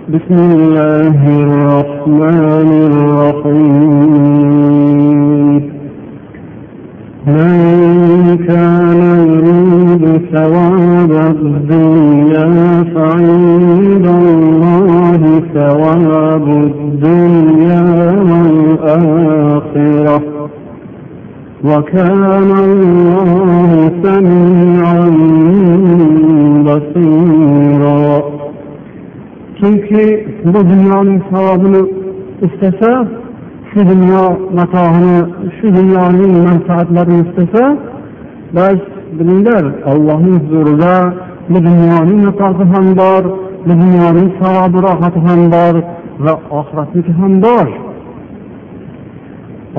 بسم 0.09 0.35
الله 0.35 1.19
الرحمن 1.43 2.69
الرحيم. 2.91 3.89
من 7.27 7.47
كان 8.49 9.01
يريد 9.33 10.05
ثواب 10.33 11.13
الدنيا 11.31 12.49
فعند 12.95 14.07
الله 14.07 15.23
ثواب 15.55 16.47
الدنيا. 16.49 17.98
وكان 21.64 22.24
الله 22.64 23.72
سميعا 24.04 25.04
بصيرا 26.68 28.24
chunki 29.60 30.28
bu 30.54 30.60
dunyoning 30.70 31.22
savobini 31.32 31.82
istasa 32.46 33.08
shu 33.70 33.80
dunyo 33.90 34.26
matohini 34.58 35.20
shu 35.58 35.68
dunyoning 35.78 36.34
manfaatlarini 36.48 37.22
istasa 37.28 37.78
bas 38.56 38.80
bilinglar 39.18 39.64
ollohning 39.92 40.38
huzurida 40.44 41.14
bu 41.50 41.58
dunyoning 41.68 42.20
matohi 42.26 42.64
ham 42.74 42.88
bor 43.02 43.24
bu 43.66 43.74
dunyoning 43.82 44.30
savobi 44.40 44.78
rohati 44.88 45.20
ham 45.28 45.42
bor 45.56 45.76
va 46.26 46.34
oxiratniki 46.60 47.12
ham 47.20 47.34
bor 47.46 47.68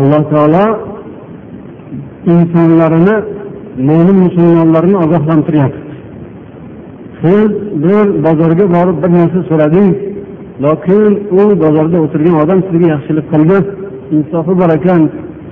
alloh 0.00 0.22
taolo 0.32 0.66
insonlarini 2.25 3.15
mo'min 3.87 4.17
musulmonlarni 4.25 4.97
ogohlantiryapti. 5.05 5.81
Siz 7.21 7.49
bir 7.83 8.05
bozorga 8.25 8.65
borib 8.75 8.97
bir 9.03 9.09
narsa 9.17 9.39
so'radingiz 9.49 9.97
lokin 10.63 11.11
u 11.39 11.43
bozorda 11.63 11.97
o'tirgan 12.05 12.35
odam 12.43 12.59
sizga 12.69 12.87
yaxshilik 12.95 13.25
qildi 13.33 13.57
insofi 14.15 14.53
bor 14.61 14.69
ekan. 14.77 15.01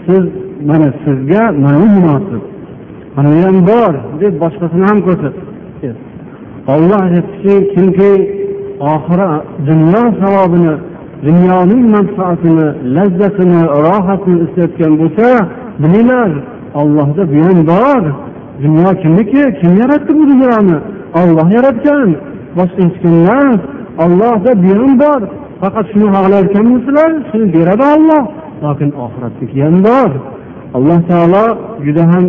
Siz 0.05 0.23
mana 0.69 0.89
sizga 1.03 1.41
mana 1.63 1.77
bu 1.81 1.87
munosib 1.95 2.43
mana 3.15 3.29
bu 3.35 3.39
ham 3.47 3.57
bor 3.71 3.93
deb 4.21 4.33
boshqasini 4.43 4.85
ham 4.89 4.99
ko'rsatdi. 5.07 5.89
Olloh 6.73 6.99
aytyaptiki 7.05 7.55
kimki 7.73 8.11
oxira 8.93 9.29
dunyo 9.67 10.03
savobini 10.21 10.73
dunyoning 11.27 11.83
manfaatini 11.95 12.67
lazzatini 12.95 13.61
rohatini 13.85 14.37
istayotgan 14.45 14.93
bo'lsa 15.01 15.27
bilinglar 15.81 16.29
ollohda 16.79 17.23
bu 17.31 17.37
ham 17.47 17.59
bor 17.71 18.03
dunyo 18.63 18.89
kimniki 19.01 19.43
kim 19.59 19.71
yaratdi 19.81 20.11
bu 20.19 20.23
dunyoni 20.31 20.77
olloh 21.21 21.47
yaratgan 21.57 22.09
ollohda 24.05 24.51
bu 24.63 24.69
ham 24.79 24.93
bor 25.03 25.21
faqat 25.61 25.85
shuni 25.91 26.07
xohlayotganmisizlar 26.15 27.11
shuni 27.29 27.47
beradi 27.55 27.83
olloh 27.95 28.23
lokin 28.63 28.89
oxiratniki 29.05 29.57
ham 29.65 29.77
bor 29.87 30.11
alloh 30.77 30.99
taolo 31.09 31.45
juda 31.85 32.03
ham 32.11 32.25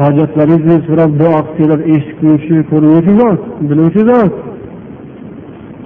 hojatlaringizni 0.00 0.78
so'rab 0.86 1.10
duo 1.20 1.38
qilsanglar 1.46 1.80
eshitguvchi 1.94 2.56
ko'ruvchi 2.70 3.12
zot 3.20 3.40
biluvchi 3.68 4.02
zot 4.10 4.32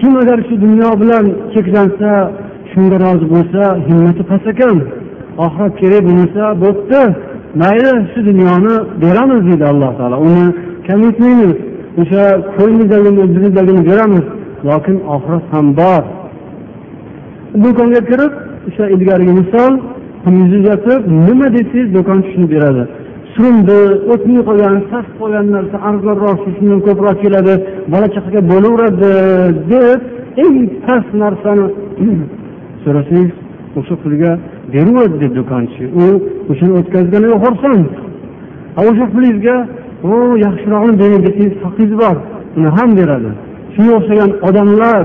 kim 0.01 0.13
agar 0.23 0.39
shu 0.49 0.55
dunyo 0.65 0.91
bilan 1.01 1.25
cheklansa 1.55 2.11
shunga 2.71 2.97
rozi 3.05 3.27
bo'lsa 3.35 3.63
himmati 3.87 4.23
past 4.31 4.47
ekan 4.53 4.77
oxirat 5.45 5.73
kerak 5.81 6.03
bo'lmasa 6.09 6.45
bo'pti 6.63 7.01
mayli 7.55 7.91
shu 8.13 8.21
dunyoni 8.31 8.75
beramiz 9.03 9.41
deydi 9.49 9.65
alloh 9.73 9.91
taolo. 9.99 10.17
Uni 10.29 10.47
kam 10.87 11.01
etmaymiz. 11.09 11.57
O'sha 12.01 12.23
qo'yimizdagini 12.57 13.21
o'zimizdagini 13.25 13.83
beramiz. 13.91 14.25
Lokin 14.69 14.97
oxirat 15.15 15.45
ham 15.53 15.67
bor. 15.81 16.03
Do'konga 17.63 18.01
kirib 18.11 18.33
o'sha 18.69 18.85
ilgarigi 18.95 19.33
misol 19.41 19.73
yuz 20.39 20.53
uzatib 20.59 21.01
nima 21.27 21.47
desangiz 21.57 21.89
do'konchi 21.97 22.29
shuni 22.35 22.49
beradi. 22.55 22.83
Surindi 23.33 23.79
o'tmay 24.13 24.41
qolgan 24.49 24.77
sasib 24.91 25.15
qolgan 25.21 25.47
narsa 25.57 25.77
arzonroq 25.89 26.39
shundan 26.57 26.81
ko'proq 26.87 27.17
keladi 27.25 27.55
bola 27.93 28.07
chaqaga 28.15 28.41
bo'laveradi 28.53 29.13
deb 29.73 30.01
eng 30.45 30.57
past 30.85 31.11
narsani 31.23 31.67
so'rasangiz 32.83 33.33
o'sha 33.79 33.95
pulga 34.03 34.33
beryapti 34.73 35.17
dedi 35.23 35.35
do'konchi. 35.39 35.83
U 36.03 36.05
o'shani 36.51 36.75
o'tkazganiga 36.81 37.37
xursand. 37.45 37.87
O'sha 38.89 39.07
pulingizga 39.15 39.57
o 40.11 40.13
yaxshirog'ini 40.47 40.95
bering 41.03 41.21
desangiz 41.27 41.55
haqqingiz 41.65 41.95
bor. 42.03 42.17
Uni 42.59 42.69
ham 42.77 42.91
beradi. 42.99 43.31
Shunga 43.75 43.93
o'xshagan 43.99 44.31
odamlar 44.49 45.05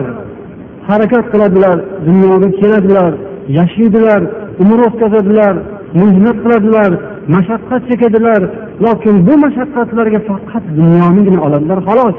harakat 0.89 1.25
qiladilar 1.33 1.77
dunyoga 2.07 2.49
keladilar 2.59 3.11
yashaydilar 3.57 4.21
umr 4.63 4.79
o'tkazadilar 4.87 5.55
mehnat 6.01 6.37
qiladilar 6.43 6.91
mashaqqat 7.35 7.81
chekadilar. 7.89 8.41
Lokin 8.85 9.15
bu 9.27 9.33
mashaqqatlarga 9.45 10.19
faqat 10.29 10.63
dunyonigina 10.79 11.39
oladilar 11.47 11.79
xolos. 11.87 12.17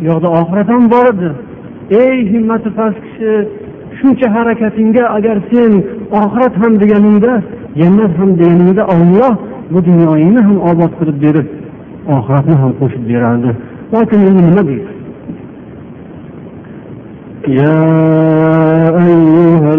U 0.00 0.02
yoqda 0.08 0.28
oxirat 0.40 0.68
ham 0.74 0.84
bor 0.94 1.06
edi. 1.12 1.28
Ey 2.02 2.16
himmati 2.32 2.70
past 2.78 2.98
kishi 3.04 3.32
shuncha 4.01 4.27
harakatingga 4.35 5.03
agar 5.17 5.37
sen 5.49 5.73
oxirat 6.21 6.53
ham 6.61 6.73
deganingda 6.81 7.33
jannat 7.79 8.11
ham 8.19 8.29
deganingda 8.39 8.83
olloh 8.95 9.33
bu 9.71 9.79
dunyoyingni 9.89 10.41
ham 10.47 10.57
obod 10.71 10.91
qilib 10.99 11.17
berib 11.25 11.47
oxiratni 12.15 12.55
ham 12.61 12.71
qo'shib 12.79 13.03
berardi 13.11 13.49
lokin 13.93 14.19
endi 14.27 14.41
nima 14.49 14.63
deydi 14.69 14.97
يا 17.47 17.79
أيها 19.05 19.70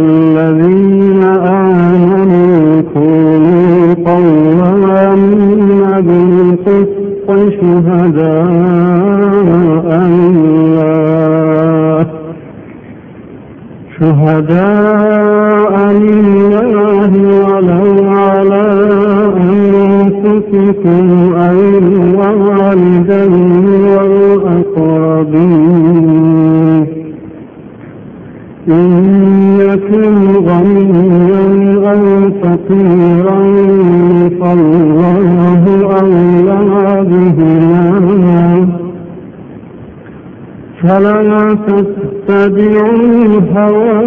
شهداء 14.47 15.75
لله 15.91 17.11
ولو 17.47 18.09
على 18.09 18.65
أنفسكم 19.49 21.05
أو 21.35 21.57
الوالدين 21.83 23.65
والأقربين. 23.97 25.23
إن 28.67 28.91
يكن 29.59 30.15
غنيا 30.47 31.45
أو 31.91 32.03
فقيرا 32.43 33.39
فالله 34.41 35.63
أولى 35.99 36.61
بهما. 37.09 38.67
فلا 40.83 41.57
تتبعوا 41.67 42.97
الهوى 43.25 44.02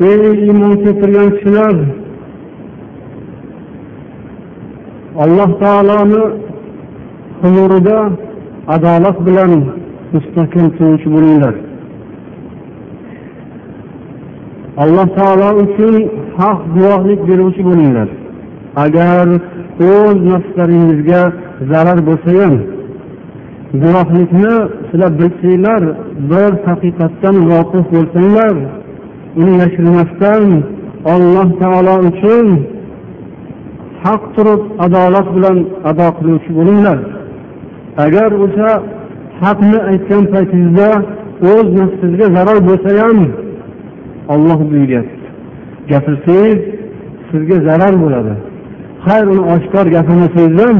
ey 0.00 0.44
iymon 0.46 0.74
keltirgan 0.84 1.30
kishilar 1.36 1.76
alloh 5.22 5.50
taoloni 5.62 6.24
huzurida 7.42 7.98
adolat 8.74 9.18
bilan 9.26 9.52
mustahkam 10.14 10.66
turuvchi 10.76 11.08
bo'linglar. 11.14 11.54
Alloh 14.82 15.08
taolo 15.18 15.48
uchun 15.64 15.94
haq 16.38 16.58
guvohlik 16.74 17.20
beruvchi 17.28 17.62
bo'linglar. 17.68 18.08
Agar 18.84 19.26
o'z 19.90 20.18
nafslaringizga 20.30 21.22
zarar 21.70 21.98
bo'lsa 22.08 22.30
ham 22.40 22.54
guvohlikni 23.82 24.54
sizlar 24.88 25.12
bilsanglar 25.20 25.82
bir 26.30 26.50
haqiqatdan 26.66 27.36
voqif 27.50 27.84
bo'lsanglar 27.94 28.54
uni 29.40 29.54
yashirmasdan 29.62 30.44
olloh 31.12 31.48
taolo 31.60 31.94
uchun 32.10 32.46
haq 34.04 34.22
turib 34.34 34.62
adolat 34.84 35.28
bilan 35.36 35.58
ado 35.90 36.06
qiluvchi 36.18 36.50
bo'linglar. 36.58 36.98
Agar 38.04 38.30
o'sha 38.44 38.70
haqni 39.42 39.78
aytgan 39.90 40.24
paytingizda 40.34 40.88
o'z 41.52 41.66
nafsingizga 41.78 42.26
zarar 42.36 42.58
bo'lsa 42.68 42.90
ham 43.02 43.18
olloh 44.34 44.60
buyuryapti 44.70 45.24
gapirsangiz 45.90 46.60
sizga 47.30 47.56
zarar 47.68 47.94
bo'ladi. 48.02 48.34
Xayr 49.06 49.26
uni 49.32 49.42
oshkor 49.54 49.86
gapirmasangiz 49.96 50.54
ham 50.62 50.78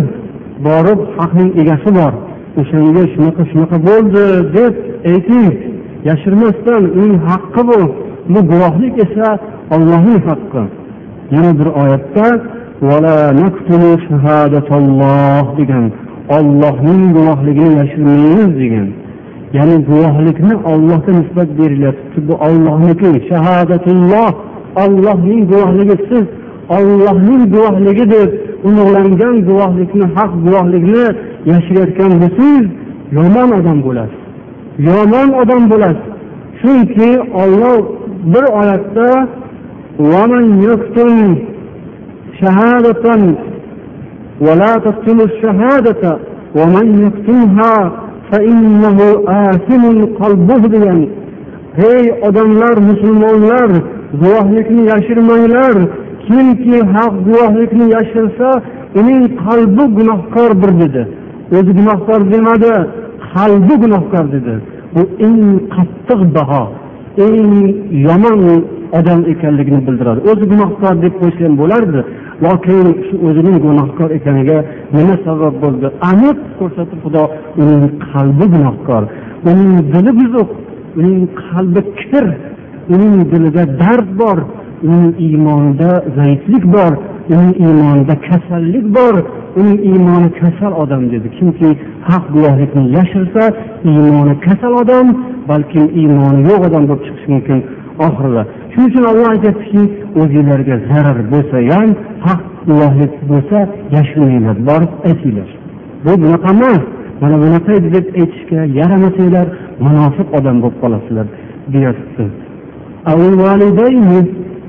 borib 0.66 1.00
haqning 1.18 1.50
egasi 1.62 1.90
bor. 1.98 2.12
O'shanga 2.60 3.02
shunaqa 3.14 3.42
shunaqa 3.50 3.76
bo'ldi 3.88 4.24
deb 4.56 4.74
ayting. 5.12 5.46
Yashirmasdan 6.08 6.82
uning 6.96 7.14
haqqi 7.28 7.62
bu 7.70 7.80
bu 8.28 8.40
guvohlik 8.50 8.94
esa 9.04 9.38
ollohning 9.74 10.20
haqqi. 10.28 10.62
Yana 11.30 11.58
bir 11.58 11.66
oyatda 11.66 12.26
degan 15.58 15.84
ollohning 16.36 17.12
guvohligini 17.16 17.78
yashirmaymiz 17.80 18.60
degan. 18.60 18.88
Ya'ni 19.52 19.76
guvohlikni 19.90 20.54
ollohga 20.56 21.12
nisbat 21.18 21.48
berilyapti 21.58 22.28
bu 22.28 22.34
ollohniki 22.46 23.10
shahodatulloh 23.28 24.32
ollohning 24.84 25.40
guvohligi 25.50 25.96
siz 26.08 26.24
ollohning 26.76 27.42
guvohligi 27.54 28.10
deb 28.10 28.30
ulug'langan 28.66 29.36
guvohlikni 29.48 30.06
haq 30.16 30.32
guvohlikni 30.44 31.04
yashirayotgan 31.52 32.12
bo'lsangiz 32.22 32.66
yomon 33.16 33.50
odam 33.58 33.78
bo'lasiz. 33.86 34.20
Yomon 34.88 35.28
odam 35.42 35.62
bo'lasiz. 35.72 36.08
Chunki 36.60 37.10
olloh 37.42 37.78
bir 38.33 38.43
oyatda 38.59 39.27
شهادة 42.41 43.05
ولا 44.41 44.73
تكتموا 44.85 45.25
الشهادة 45.25 46.17
ومن 46.55 46.87
يكتمها 47.05 47.91
فإنه 48.31 48.97
آثم 49.27 50.05
قلبه 50.05 50.61
degan 50.73 50.99
hey 51.75 52.11
odamlar 52.27 52.77
musulmonlar 52.77 53.69
guvohlikni 54.21 54.83
yashirmanglar 54.85 55.75
kimki 56.27 56.77
haq 56.93 57.13
guvohlikni 57.25 57.85
yashirsa 57.95 58.61
uning 58.99 59.23
qalbi 59.43 59.83
gunohkordir 59.97 60.71
dedi 60.81 61.07
o'zi 61.57 61.71
gunohkor 61.79 62.21
demadi 62.31 62.73
qalbi 63.33 63.73
gunohkor 63.83 64.25
dedi 64.35 64.53
bu 64.95 65.01
eng 65.25 65.41
qattiq 65.75 66.21
baho 66.35 66.63
Eng 67.18 67.74
yomon 68.06 68.40
odam 68.98 69.20
ekanligini 69.32 69.80
bildiradi. 69.86 70.20
O'zi 70.30 70.44
gunohkor 70.52 70.94
deb 71.04 71.14
qo'ysa 71.20 71.40
ham 71.46 71.54
bo'lardi 71.62 72.00
lokin 72.46 72.86
shu 73.06 73.14
o'zining 73.28 73.56
gunohkor 73.66 74.08
ekaniga 74.18 74.58
nima 74.96 75.14
sabab 75.26 75.54
bo'ldi? 75.64 75.86
Aniq 76.10 76.38
ko'rsatib 76.58 76.98
xudo 77.04 77.22
uning 77.62 77.84
qalbi 78.10 78.46
gunohkor 78.54 79.02
uning 79.50 79.72
dili 79.92 80.12
buzuq 80.20 80.50
uning 80.98 81.20
qalbi 81.46 81.80
kir 82.00 82.26
uning 82.94 83.14
dilida 83.32 83.62
dard 83.82 84.08
bor 84.20 84.38
uning 84.86 85.12
iymonida 85.26 85.90
zaiflik 86.16 86.64
bor. 86.76 86.92
Uning 87.32 87.54
iymonida 87.64 88.14
kasallik 88.28 88.86
bor 88.96 89.14
uning 89.60 89.78
iymoni 89.90 90.28
kasal 90.40 90.72
odam 90.82 91.02
dedi. 91.12 91.28
Kimki 91.38 91.68
haq 92.08 92.24
guvohlikni 92.34 92.84
yashirsa 92.96 93.42
iymoni 93.90 94.34
kasal 94.46 94.72
odam 94.82 95.06
balkim 95.50 95.86
iymoni 96.00 96.40
yo'q 96.48 96.60
odam 96.68 96.82
bo'lib 96.88 97.02
chiqishi 97.06 97.28
mumkin. 97.34 97.58
Oxirida 98.06 98.42
shuning 98.72 98.88
uchun 98.90 99.04
olloh 99.10 99.26
aytyaptiki 99.34 99.82
o'zinglarga 100.20 100.76
zarar 100.90 101.18
bo'lsa 101.32 101.56
ham 101.72 101.90
haq 102.26 102.40
guvohlik 102.68 103.12
bo'lsa 103.30 103.58
yashirmanglar 103.96 104.56
borib 104.68 104.92
aytinglar. 105.08 105.48
Bu 106.04 106.12
bunaqa 106.22 106.50
emas. 106.56 106.82
Mana 107.22 107.36
bunaqa 107.44 107.70
edi 107.78 107.88
deb 107.96 108.06
aytishga 108.20 108.60
yaramasanglar 108.80 109.46
munofiq 109.86 110.28
odam 110.38 110.56
bo'lib 110.62 110.76
qolasizlar 110.82 111.26
deyapti. 111.74 112.24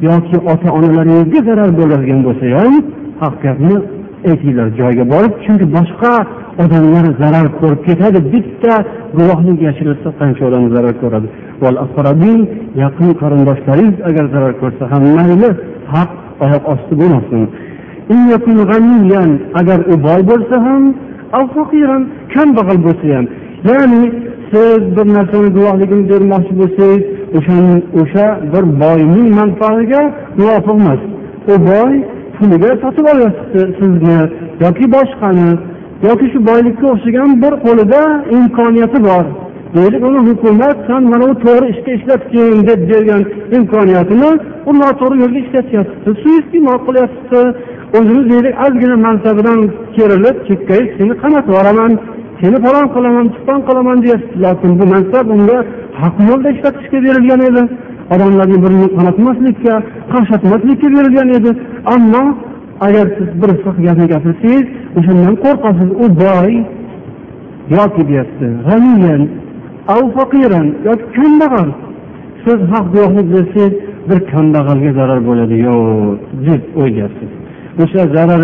Yoki 0.01 0.38
ota 0.51 0.69
onalaringizga 0.77 1.39
zarar 1.49 1.69
bo'ladigan 1.79 2.21
bo'lsa 2.27 2.45
ham 2.58 2.73
haq 3.21 3.36
gapni 3.45 3.75
aytinglar 4.29 4.67
joyiga 4.79 5.05
borib 5.13 5.34
chunki 5.45 5.65
boshqa 5.77 6.13
odamlar 6.63 7.05
zarar 7.21 7.47
ko'rib 7.60 7.81
ketadi 7.88 8.19
bitta 8.34 8.73
guvohlik 9.17 9.60
yashirilsa 9.67 10.10
qancha 10.19 10.43
odam 10.49 10.63
zarar 10.75 10.95
ko'radi. 11.03 11.27
Yaqin 12.84 13.10
qarindoshlaringiz 13.21 13.97
agar 14.10 14.25
zarar 14.34 14.53
ko'rsa 14.62 14.84
ham 14.91 15.03
mayli 15.17 15.49
haq 15.93 16.12
oyoq 16.45 16.63
osti 16.73 16.93
bo'lmasin. 17.01 17.41
Agar 19.60 19.79
u 19.93 19.95
boy 20.08 20.21
bo'lsa 20.31 20.55
ham 20.65 20.84
kambag'al 22.34 22.79
bo'lsa 22.88 23.05
ham. 23.15 23.25
Ya'ni 23.69 24.03
siz 24.51 24.84
bir 24.95 25.08
narsani 25.17 25.49
guvohligini 25.58 26.03
bermoqchi 26.12 26.53
bo'lsangiz 26.62 27.03
o'sha 28.01 28.27
bir 28.53 28.63
boyning 28.81 29.27
manfaatiga 29.39 30.01
muvofiq 30.39 30.75
emas. 30.81 31.01
U 31.51 31.53
boy 31.69 31.93
puliga 32.38 32.71
sotib 32.83 33.05
olyapti 33.13 33.59
sizni 33.79 34.19
yoki 34.63 34.85
boshqani 34.95 35.49
yoki 36.07 36.25
shu 36.33 36.39
boylikka 36.49 36.85
o'xshagan 36.93 37.29
bir 37.43 37.53
qo'lida 37.65 38.01
imkoniyati 38.38 38.99
bor. 39.09 39.25
Deylik 39.75 40.03
uni 40.07 40.19
hukumat 40.29 40.77
san 40.88 41.03
mana 41.11 41.25
bu 41.29 41.35
to'g'ri 41.45 41.67
ishga 41.73 41.91
ishlatgin 41.97 42.57
deb 42.69 42.81
bergan 42.91 43.21
imkoniyatini 43.57 44.31
u 44.69 44.71
noto'g'ri 44.81 45.15
yo'lga 45.23 45.39
ishlatyapti. 45.45 46.09
Suiiste'mol 46.21 46.79
qilyapti. 46.88 47.41
O'zimiz 47.97 48.25
deylik 48.31 48.55
ozgina 48.65 48.97
mansabidan 49.07 49.59
kerilib 49.95 50.38
chekkayib 50.47 50.89
seni 50.97 51.13
qamatib 51.21 51.49
yuboraman 51.51 51.91
seni 52.41 52.58
falon 52.65 52.88
qilaman 52.95 53.28
piston 53.34 53.60
qilaman 53.67 53.98
deyapti 54.04 54.36
lokin 54.45 54.71
bu 54.80 54.86
mansab 54.93 55.26
unga 55.36 55.58
haq 56.02 56.15
yo'lda 56.30 56.50
ishlatishga 56.56 56.98
berilgan 57.06 57.41
edi. 57.50 57.63
Odamlarni 58.13 58.58
birini 58.63 58.88
qanatmaslikka 58.98 59.74
qaqshatmaslikka 60.12 60.88
berilgan 60.95 61.30
edi. 61.38 61.52
Ammo 61.95 62.24
agar 62.86 63.06
siz 63.17 63.30
bir 63.41 63.52
fiq 63.63 63.76
gapni 63.86 64.06
gapirsangiz 64.13 64.65
o'shandan 64.98 65.36
qo'rqasiz. 65.43 65.89
U 66.04 66.06
boy 66.24 66.52
yoki 67.78 68.02
deyapti 68.12 68.48
yoki 70.88 71.06
kambag'al. 71.17 71.69
Siz 72.45 72.60
haq 72.74 72.86
guvohlik 72.93 73.28
bersangiz 73.36 73.74
bir 74.10 74.19
kambag'alga 74.32 74.91
zarar 75.00 75.19
bo'ladi. 75.30 75.56
Yo'q 75.67 75.86
deb 76.48 76.62
o'ylayapsiz. 76.82 77.32
O'sha 77.84 78.02
zarar 78.15 78.41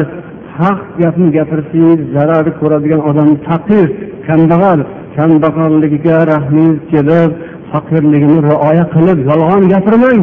haq 0.61 0.79
gapni 1.01 1.27
gapirsangiz 1.37 1.99
zarar 2.15 2.45
ko'radigan 2.59 3.01
odam 3.09 3.29
faqir 3.47 3.87
kambag'al 4.27 4.79
kambag'alligiga 5.17 6.17
rahmingiz 6.31 6.79
kelib 6.91 7.31
faqirligini 7.71 8.39
rioya 8.49 8.85
qilib 8.93 9.19
yolg'on 9.29 9.63
gapirmang. 9.73 10.21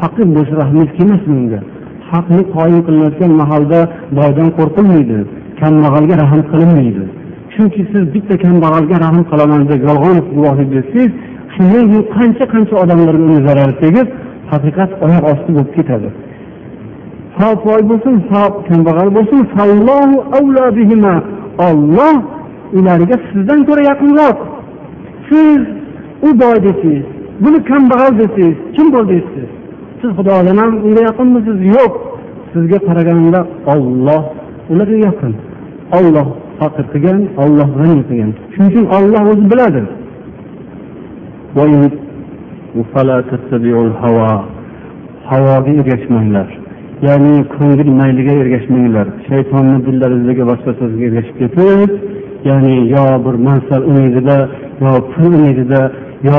Faqir 0.00 0.26
bo'lsa 0.36 0.54
rahmingiz 0.62 0.90
kelmasin 0.98 1.32
unga 1.40 1.60
haqni 2.12 2.42
qoyim 2.56 2.80
qilinayotgan 2.86 3.32
mahalda 3.42 3.80
boydan 4.18 4.48
qo'rqilmaydi 4.58 5.18
kambag'alga 5.60 6.14
rahm 6.22 6.40
qilinmaydi. 6.50 7.04
Chunki 7.52 7.82
siz 7.92 8.04
bitta 8.14 8.34
kambag'alga 8.44 8.96
rahm 9.04 9.20
qilaman 9.30 9.62
deb 9.70 9.80
yolg'on 9.88 10.16
guvohlik 10.36 10.68
bersangiz 10.74 11.12
shundan 11.54 11.84
keyin 11.90 12.04
qancha 12.16 12.44
qancha 12.54 12.74
odamlarga 12.84 13.24
uni 13.28 13.40
zarari 13.46 13.74
tegib 13.82 14.08
haqiqat 14.52 14.90
oyoq 15.06 15.24
osti 15.32 15.50
bo'lib 15.56 15.72
ketadi. 15.78 16.08
Ho 17.40 17.50
boy 17.64 17.82
bo'lsin 17.90 18.16
ho 18.30 18.44
kambag'al 18.68 19.08
bo'lsin 19.16 19.40
olloh 21.68 22.16
ularga 22.78 23.16
sizdan 23.30 23.60
ko'ra 23.68 23.82
yaqinroq. 23.90 24.38
Siz 25.28 25.62
u 26.26 26.28
boy 26.42 26.56
desangiz 26.66 27.06
buni 27.42 27.58
kambag'al 27.70 28.12
desangiz 28.22 28.56
kim 28.76 28.86
bo'ldingiz 28.94 29.26
siz 29.34 29.48
siz 30.00 30.10
xudodan 30.18 30.56
ham 30.60 30.72
unga 30.86 31.02
yaqinmisiz? 31.08 31.58
Yo'q. 31.76 31.92
Sizga 32.52 32.78
qaraganda 32.88 33.40
olloh 33.72 34.22
ularga 34.72 34.98
yaqin. 35.08 35.32
Olloh 35.98 36.26
faqir 36.58 36.84
qilgan 36.92 37.20
olloh 37.42 37.68
g'ani 37.78 38.02
qilgan. 38.08 38.30
Shuning 38.52 38.70
uchun 38.70 38.84
olloh 38.96 39.22
o'zi 39.32 39.44
biladi. 39.52 39.82
Havoga 45.28 45.70
ergashmanglar. 45.80 46.48
Ya'ni 47.06 47.34
ko'ngil 47.54 47.90
mayliga 48.00 48.32
ergashmanglar. 48.42 49.06
Shaytonni 49.28 49.76
dillaringizga 49.86 50.44
boshqa 50.50 50.70
so'zga 50.80 51.04
ergashib 51.08 51.36
ketib 51.42 51.90
ya'ni 52.48 52.74
yo 52.94 53.04
bir 53.24 53.36
mansab 53.46 53.82
umidida 53.90 54.36
yo 54.82 54.90
pul 55.12 55.32
umidida 55.38 55.80
yo 56.28 56.38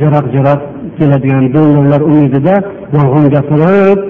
jaraq 0.00 0.26
jaraq 0.34 0.60
keladigan 0.98 1.44
dollarlar 1.56 2.00
umidida 2.10 2.54
yolg'on 2.96 3.24
gapirib 3.34 4.00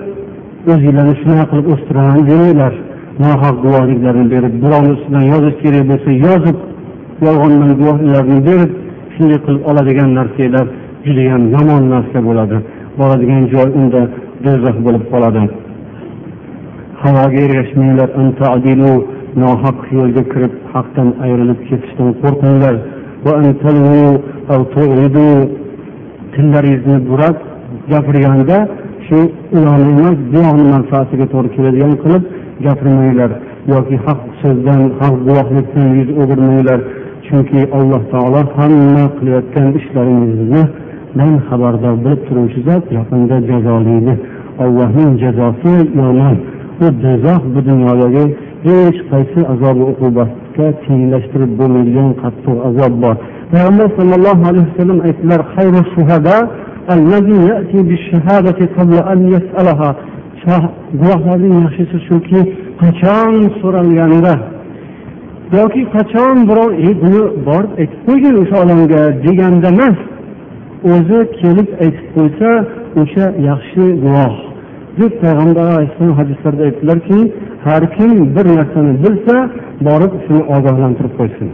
o'zinglarni 0.72 1.14
shunaqa 1.22 1.44
qilib 1.50 1.66
o'stiraman 1.74 2.20
demanglar 2.31 2.72
nohaq 3.22 3.57
guvohliklarni 3.64 4.26
berib 4.35 4.55
birovni 4.62 4.92
ustidan 4.96 5.24
yozish 5.33 5.57
kerak 5.62 5.85
bo'lsa 5.90 6.11
yozib 6.26 6.57
yolg'ondan 7.26 7.72
guvohliklarni 7.81 8.38
berib 8.48 8.70
shunday 9.14 9.38
qilib 9.46 9.62
oladigan 9.70 10.11
narsanglar 10.18 10.66
judayam 11.07 11.42
yomon 11.55 11.83
narsa 11.94 12.18
bo'ladi. 12.29 12.57
Boradigan 12.98 13.42
joy 13.53 13.68
unda 13.81 14.00
do'zax 14.44 14.76
bo'lib 14.87 15.05
qoladi. 15.12 15.42
Havoga 17.03 17.39
ergashmanglar 17.47 18.09
nohaq 19.43 19.79
yo'lga 19.99 20.23
kirib 20.33 20.55
haqdan 20.73 21.09
ayrilib 21.25 21.61
ketishdan 21.69 22.11
qo'rqinglar 22.23 22.75
tillaringizni 26.35 26.97
burab 27.11 27.37
gapirganda 27.93 28.59
shu 29.07 29.19
uyog'ni 29.57 29.91
emas 30.01 30.19
buyog'ni 30.33 30.65
manfaatiga 30.75 31.27
to'g'ri 31.33 31.49
keladigan 31.57 31.95
qilib 32.03 32.23
gapirmanglar. 32.67 33.31
Yoki 33.73 33.97
haq 34.07 34.21
so'zdan 34.43 34.81
haq 35.01 35.15
guvohlikdan 35.27 35.89
yuz 35.99 36.11
o'girmanglar. 36.21 36.81
Chunki 37.27 37.61
alloh 37.79 38.03
taolo 38.13 38.41
hamma 38.57 39.05
qilayotgan 39.17 39.69
ishlaringizni 39.81 40.63
dan 41.19 41.33
xabardor 41.49 41.95
bilib 42.05 42.21
turuvchi 42.29 42.61
zot 42.69 42.85
yaqinda 42.99 43.37
jazolaydi 43.51 44.15
allohning 44.65 45.13
jazosi 45.23 45.73
yomon. 46.01 46.37
Bu 46.81 46.87
do'zax 47.03 47.43
bu 47.55 47.61
dunyodagi 47.69 48.25
hech 48.66 48.99
qaysi 49.11 49.40
azobi 49.53 49.85
uqubatga 49.93 50.66
tenglashtirib 50.85 51.53
bo'lmaydigan 51.61 52.11
qattiq 52.23 52.57
azob 52.69 52.95
bor. 53.03 53.16
Payg'ambar 53.53 53.88
sollallohu 53.99 54.43
alayhi 54.51 54.66
vasallam 54.71 54.99
aytdilar 55.09 55.40
guvohlarning 61.01 61.55
yaxshisi 61.64 61.99
shuki 62.09 62.40
qachon 62.83 63.33
so'ralganda 63.61 64.35
yoki 65.57 65.83
qachon 65.95 66.37
birov 66.51 66.71
e 66.87 66.90
buni 67.03 67.23
borib 67.49 67.73
aytib 67.81 68.01
qo'ygin 68.07 68.35
o'sha 68.43 68.57
odamga 68.64 69.03
deganda 69.25 69.69
emas 69.75 69.99
o'zi 70.93 71.21
kelib 71.40 71.69
aytib 71.85 72.07
qo'ysa 72.16 72.51
o'sha 73.01 73.27
yaxshi 73.49 73.85
guvoh 74.05 74.50
deb 75.01 75.13
payg'ambar 75.23 75.67
alayhissalom 75.73 76.15
hadislarda 76.21 76.63
aytdilarki 76.69 77.19
har 77.67 77.83
kim 77.97 78.11
bir 78.37 78.47
narsani 78.59 78.93
bilsa 79.05 79.37
borib 79.89 80.13
shuni 80.25 80.43
ogohlantirib 80.57 81.15
qo'ysin. 81.19 81.49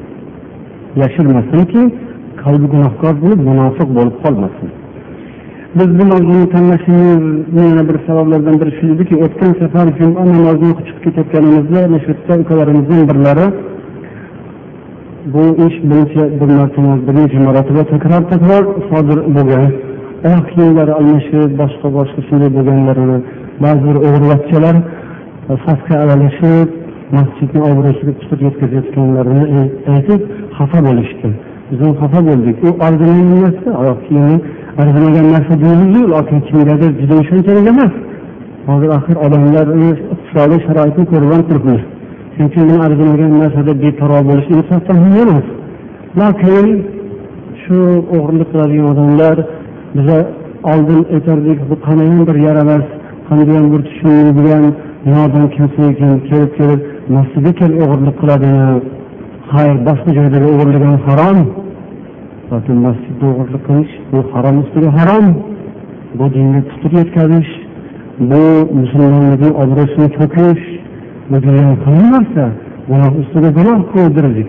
Yashirmasinki 1.02 1.82
qalbi 2.42 2.66
gunohkor 2.74 3.14
bo'lib 3.22 3.40
munofiq 3.50 3.88
bo'lib 3.98 4.16
qolmasin. 4.24 4.68
Biz 5.78 5.90
bu 5.98 6.04
mavzuni 6.12 6.46
tanlashimizni 6.54 7.64
yana 7.70 7.82
bir 7.88 7.96
sabablardan 8.06 8.56
biri 8.60 8.72
shu 8.78 8.84
ediki 8.94 9.14
o'tgan 9.24 9.52
safar 9.60 9.86
juma 9.98 10.22
namozini 10.32 10.68
o'qib 10.72 10.86
chiqib 10.88 11.02
ketayotganimizda 11.04 11.78
mana 11.88 11.98
shu 12.04 12.10
yerda 12.12 12.34
ukalarimizdan 12.44 13.02
birlari 13.10 13.46
bu 15.32 15.42
ish 15.66 15.76
birinchi 15.88 16.22
bir 16.40 16.48
marta 16.58 16.78
emas 16.82 17.00
bir 17.06 17.14
necha 17.18 17.38
marotaba 17.46 17.82
takror 17.92 18.22
takror 18.32 18.64
sodir 18.90 19.18
bo'lgan. 19.36 19.66
Kiyimlari 20.24 20.92
almashib 20.98 21.50
boshqa 21.60 21.88
boshqa 21.98 22.20
shunday 22.28 22.50
bo'lganlarini 22.56 23.18
ba'zi 23.64 23.82
bir 23.88 23.96
o'g'irlakchalar 24.06 24.76
safga 25.64 25.94
e, 25.94 25.98
aralashib 26.04 26.68
masjidni 27.16 27.60
obro'siga 27.70 28.12
putur 28.20 28.38
yetkazayotganlarini 28.46 29.44
e, 29.58 29.60
aytib 29.94 30.20
xafa 30.58 30.78
bo'lishdi. 30.88 31.28
Biz 31.70 31.78
ham 31.84 31.94
xafa 32.02 32.20
bo'ldik. 32.28 32.56
U 32.66 32.68
arzimagan 32.86 33.28
narsa 33.44 33.68
oyoq 33.82 34.00
kiyimi 34.06 34.36
arzimagan 34.82 35.26
narsa 35.34 35.54
deyildi 35.64 36.00
lekin 36.14 36.38
kimgadir 36.48 36.90
juda 37.00 37.14
o'shanchalik 37.22 37.66
emas. 37.72 37.94
Hozir 38.68 38.90
axir 38.98 39.16
odamlarni 39.26 39.90
e, 39.90 39.94
iqtisodiy 40.14 40.60
sharoitni 40.66 41.04
ko'rib 41.12 41.30
ham 41.34 41.42
turibmiz. 41.48 41.82
Shuning 42.32 42.48
uchun 42.50 42.64
buni 42.68 42.80
arzimagan 42.86 43.32
narsada 43.42 43.72
beparvo 43.84 44.20
bo'lish 44.30 44.48
insofdan 44.56 44.96
ham 45.04 45.14
emas. 45.24 45.46
Lekin 46.20 46.66
shu 47.62 47.78
o'g'irlik 48.16 48.48
qiladigan 48.52 48.86
odamlar 48.94 49.36
biza 49.98 50.18
oldin 50.72 51.00
aytardik 51.14 51.58
bu 51.70 51.76
qanayam 51.86 52.26
bir 52.28 52.36
yaramas 52.48 52.86
qandayyam 53.28 53.66
bir 53.72 53.80
tushunmaydigan 53.88 54.64
nodon 55.12 55.46
kimsa 55.54 55.80
ekan 55.92 56.14
kelib 56.28 56.50
kelib 56.58 56.80
masjidga 57.16 57.52
kelib 57.60 57.78
o'g'irlik 57.84 58.16
qiladi. 58.20 58.50
Xayr 59.50 59.76
boshqa 59.88 60.10
joyda 60.18 60.38
o'g'irlik 60.52 60.82
ham 60.88 60.98
harom. 61.06 61.38
Lekin 62.52 62.76
masjidda 62.86 63.26
o'g'irlik 63.32 63.62
qilish 63.68 63.92
bu 64.12 64.18
harom 64.32 64.56
ustiga 64.62 64.90
harom. 64.98 65.26
Bu 66.18 66.24
dinga 66.34 66.60
putur 66.70 66.92
yetkazish 67.00 67.50
bu 68.30 68.42
musulmonlikni 68.80 69.50
obro'sini 69.62 70.08
to'kish 70.18 70.64
bu 71.30 71.36
judayam 71.44 71.76
qiyin 71.84 72.06
narsa. 72.14 72.44
Gunoh 72.90 73.12
ustiga 73.22 73.50
gunoh 73.58 73.80
qo'ydirdik 73.94 74.48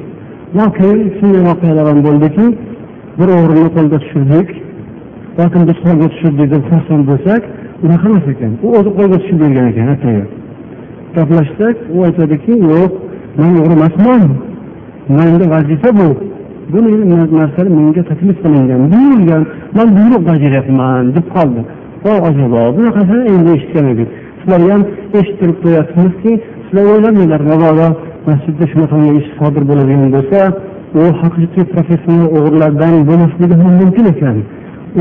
yoki 0.55 0.89
shunday 1.17 1.41
voqealar 1.49 1.85
ham 1.89 1.99
bo'ldiki 2.07 2.45
bir 3.19 3.27
o'g'rini 3.37 3.69
qo'lga 3.75 3.97
tushirdik. 4.03 4.47
Yoki 5.39 5.57
biz 5.69 5.77
qo'lga 5.85 6.07
tushirdik 6.13 6.47
deb 6.53 6.63
xursand 6.69 7.03
bo'lsak 7.09 7.41
unaqa 7.85 8.05
emas 8.09 8.25
ekan. 8.33 8.51
U 8.65 8.67
o'zi 8.77 8.89
qo'lga 8.97 9.17
tushib 9.21 9.37
bergan 9.43 9.65
ekan 9.71 9.87
atigi 9.95 10.23
gaplashsak 11.15 11.75
u 11.95 11.97
aytadiki 12.07 12.53
yo'q 12.71 12.91
man 13.39 13.51
o'g'ri 13.59 13.73
emasman 13.79 14.23
manda 15.17 15.45
vazifa 15.53 15.89
bu. 15.99 16.09
Buni 16.73 16.91
narsalar 17.39 17.67
menga 17.77 18.03
taklif 18.11 18.37
qilingan 18.43 18.81
buyurilgan 18.93 19.43
man 19.77 19.87
buyruq 19.97 20.21
bajaryapman 20.29 21.03
deb 21.15 21.25
qoldi. 21.35 21.61
Voy 22.05 22.17
ajabo 22.29 22.61
bunaqasini 22.77 23.23
endi 23.33 23.49
eshitgan 23.57 23.85
edik 23.93 24.09
sizlar 24.39 24.61
ham 24.71 24.81
eshittirib 25.19 25.57
qo'yapsizki 25.63 26.31
sizlar 26.65 26.85
o'ylamanglar 26.93 27.41
mabodo 27.51 27.87
masjidda 28.29 28.65
shunaqangi 28.71 29.11
ish 29.19 29.29
sodir 29.39 29.63
bo'ladigan 29.69 30.09
bo'lsa 30.15 30.39
u 30.99 31.01
haqiqiy 31.21 31.65
professional 31.73 32.27
o'g'rilardan 32.37 32.93
bo'lmasligi 33.09 33.55
ham 33.61 33.73
mumkin 33.81 34.05
ekan. 34.13 34.37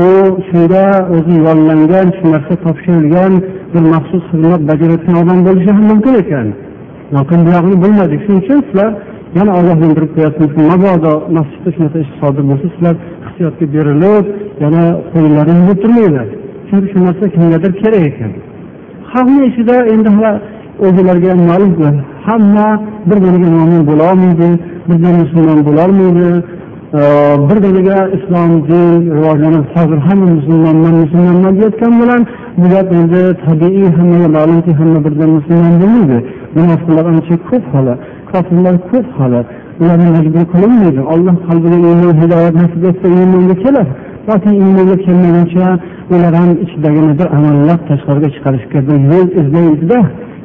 U 0.05 0.07
shunda 0.49 0.83
o'zi 1.15 1.35
yollangan 1.47 2.07
shu 2.17 2.25
narsa 2.33 2.53
topshirilgan 2.65 3.33
bir 3.73 3.83
maxsus 3.93 4.23
xizmat 4.31 4.61
bajarayotgan 4.69 5.15
odam 5.21 5.39
bo'lishi 5.47 5.69
ham 5.77 5.85
mumkin 5.91 6.13
ekan. 6.23 6.47
Lekin 7.15 7.39
buyog'ini 7.47 7.77
bilmadik. 7.83 8.19
Shuning 8.25 8.41
uchun 8.43 8.59
sizlar 8.67 8.91
yana 9.37 9.51
ogohlantirib 9.59 10.11
qo'yapmiz 10.15 10.51
mabodo 10.71 11.13
masjidda 11.37 11.69
shunaqa 11.75 11.97
ish 12.03 12.11
sodir 12.21 12.43
bo'lsa 12.49 12.67
sizlar 12.73 12.95
hissiyotga 13.25 13.65
berilib 13.75 14.25
yana 14.63 14.83
qo'llaringizni 15.11 15.63
yuvib 15.65 15.79
turmanglar 15.83 16.27
chunki 16.69 16.87
shu 16.91 16.97
narsa 17.07 17.25
kimgadir 17.35 17.71
kerak 17.81 18.03
ekan. 18.11 18.31
Xalqni 19.11 19.41
ichida 19.49 19.75
endi 19.93 20.09
o'zilariga 20.85 21.31
ma'lum 21.49 21.71
hamma 21.81 22.01
hamma 22.27 22.67
biriga 23.09 23.49
mo'min 23.57 23.81
bo'lolmaydi 23.89 24.49
birdan 24.89 25.15
musulmon 25.21 25.59
bo'lolmaydi 25.67 26.27
Э, 26.93 26.99
birdaniga 27.49 27.97
islom 28.17 28.51
din 28.67 29.11
rivojlanib 29.15 29.65
hozir 29.75 29.97
hamma 30.07 30.25
musulmonman 30.25 30.93
musulmonman 31.03 31.53
deyotgan 31.59 31.93
bilan 32.01 32.21
bu 32.57 32.69
gap 32.73 32.91
endi 32.97 33.21
tabiiy 33.45 33.89
hammaga 33.97 34.27
ma'lumki 34.37 34.71
hamma 34.79 34.99
birdan 35.05 35.29
musulmon 35.37 35.73
bo'lmaydi. 35.81 36.17
Munofiqlar 36.55 37.05
ancha 37.11 37.35
ko'p 37.49 37.65
hali 37.73 37.93
kofirlar 38.31 38.75
ko'p 38.91 39.07
hali. 39.19 39.41
Ularni 39.81 40.09
majbur 40.17 40.43
qilinmaydi 40.53 41.01
olloh 41.13 41.35
qalbiga 41.47 41.77
iymon 41.89 42.15
hidoyat 42.21 42.55
nasib 42.61 42.83
etsa 42.89 43.07
iymonga 43.15 43.55
keladi 43.63 43.91
yoki 44.29 44.49
iymonga 44.61 44.95
kelmaguncha 45.05 45.67
ular 46.13 46.33
ham 46.39 46.51
ichidagini 46.63 47.13
bir 47.19 47.27
amallab 47.37 47.81
tashqariga 47.89 48.29
chiqarishga 48.35 48.79
bir 48.87 48.99
yo'l 49.11 49.29
izlaydida. 49.41 49.99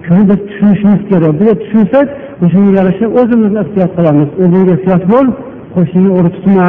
Shuni 0.07 0.23
biz 0.31 0.39
tushunishimiz 0.49 1.01
kerak. 1.11 1.33
Biz 1.41 1.51
tushunsak 1.63 2.07
o'shanga 2.45 2.71
yarasha 2.79 3.07
o'zimizni 3.21 3.59
ehtiyot 3.65 3.91
qilamiz. 3.97 4.29
O'zingga 4.43 4.73
ehtiyot 4.77 5.05
bo'l 5.13 5.27
qo'shnini 5.77 6.11
o'ri 6.17 6.31
tutma 6.37 6.67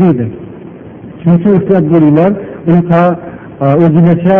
deydi. 0.00 0.26
Shuning 1.20 1.36
uchun 1.38 1.52
ehtiyot 1.58 1.86
bo'linglar 1.94 2.30
unaqa 2.70 3.02
e, 3.64 3.66
o'zigacha 3.84 4.38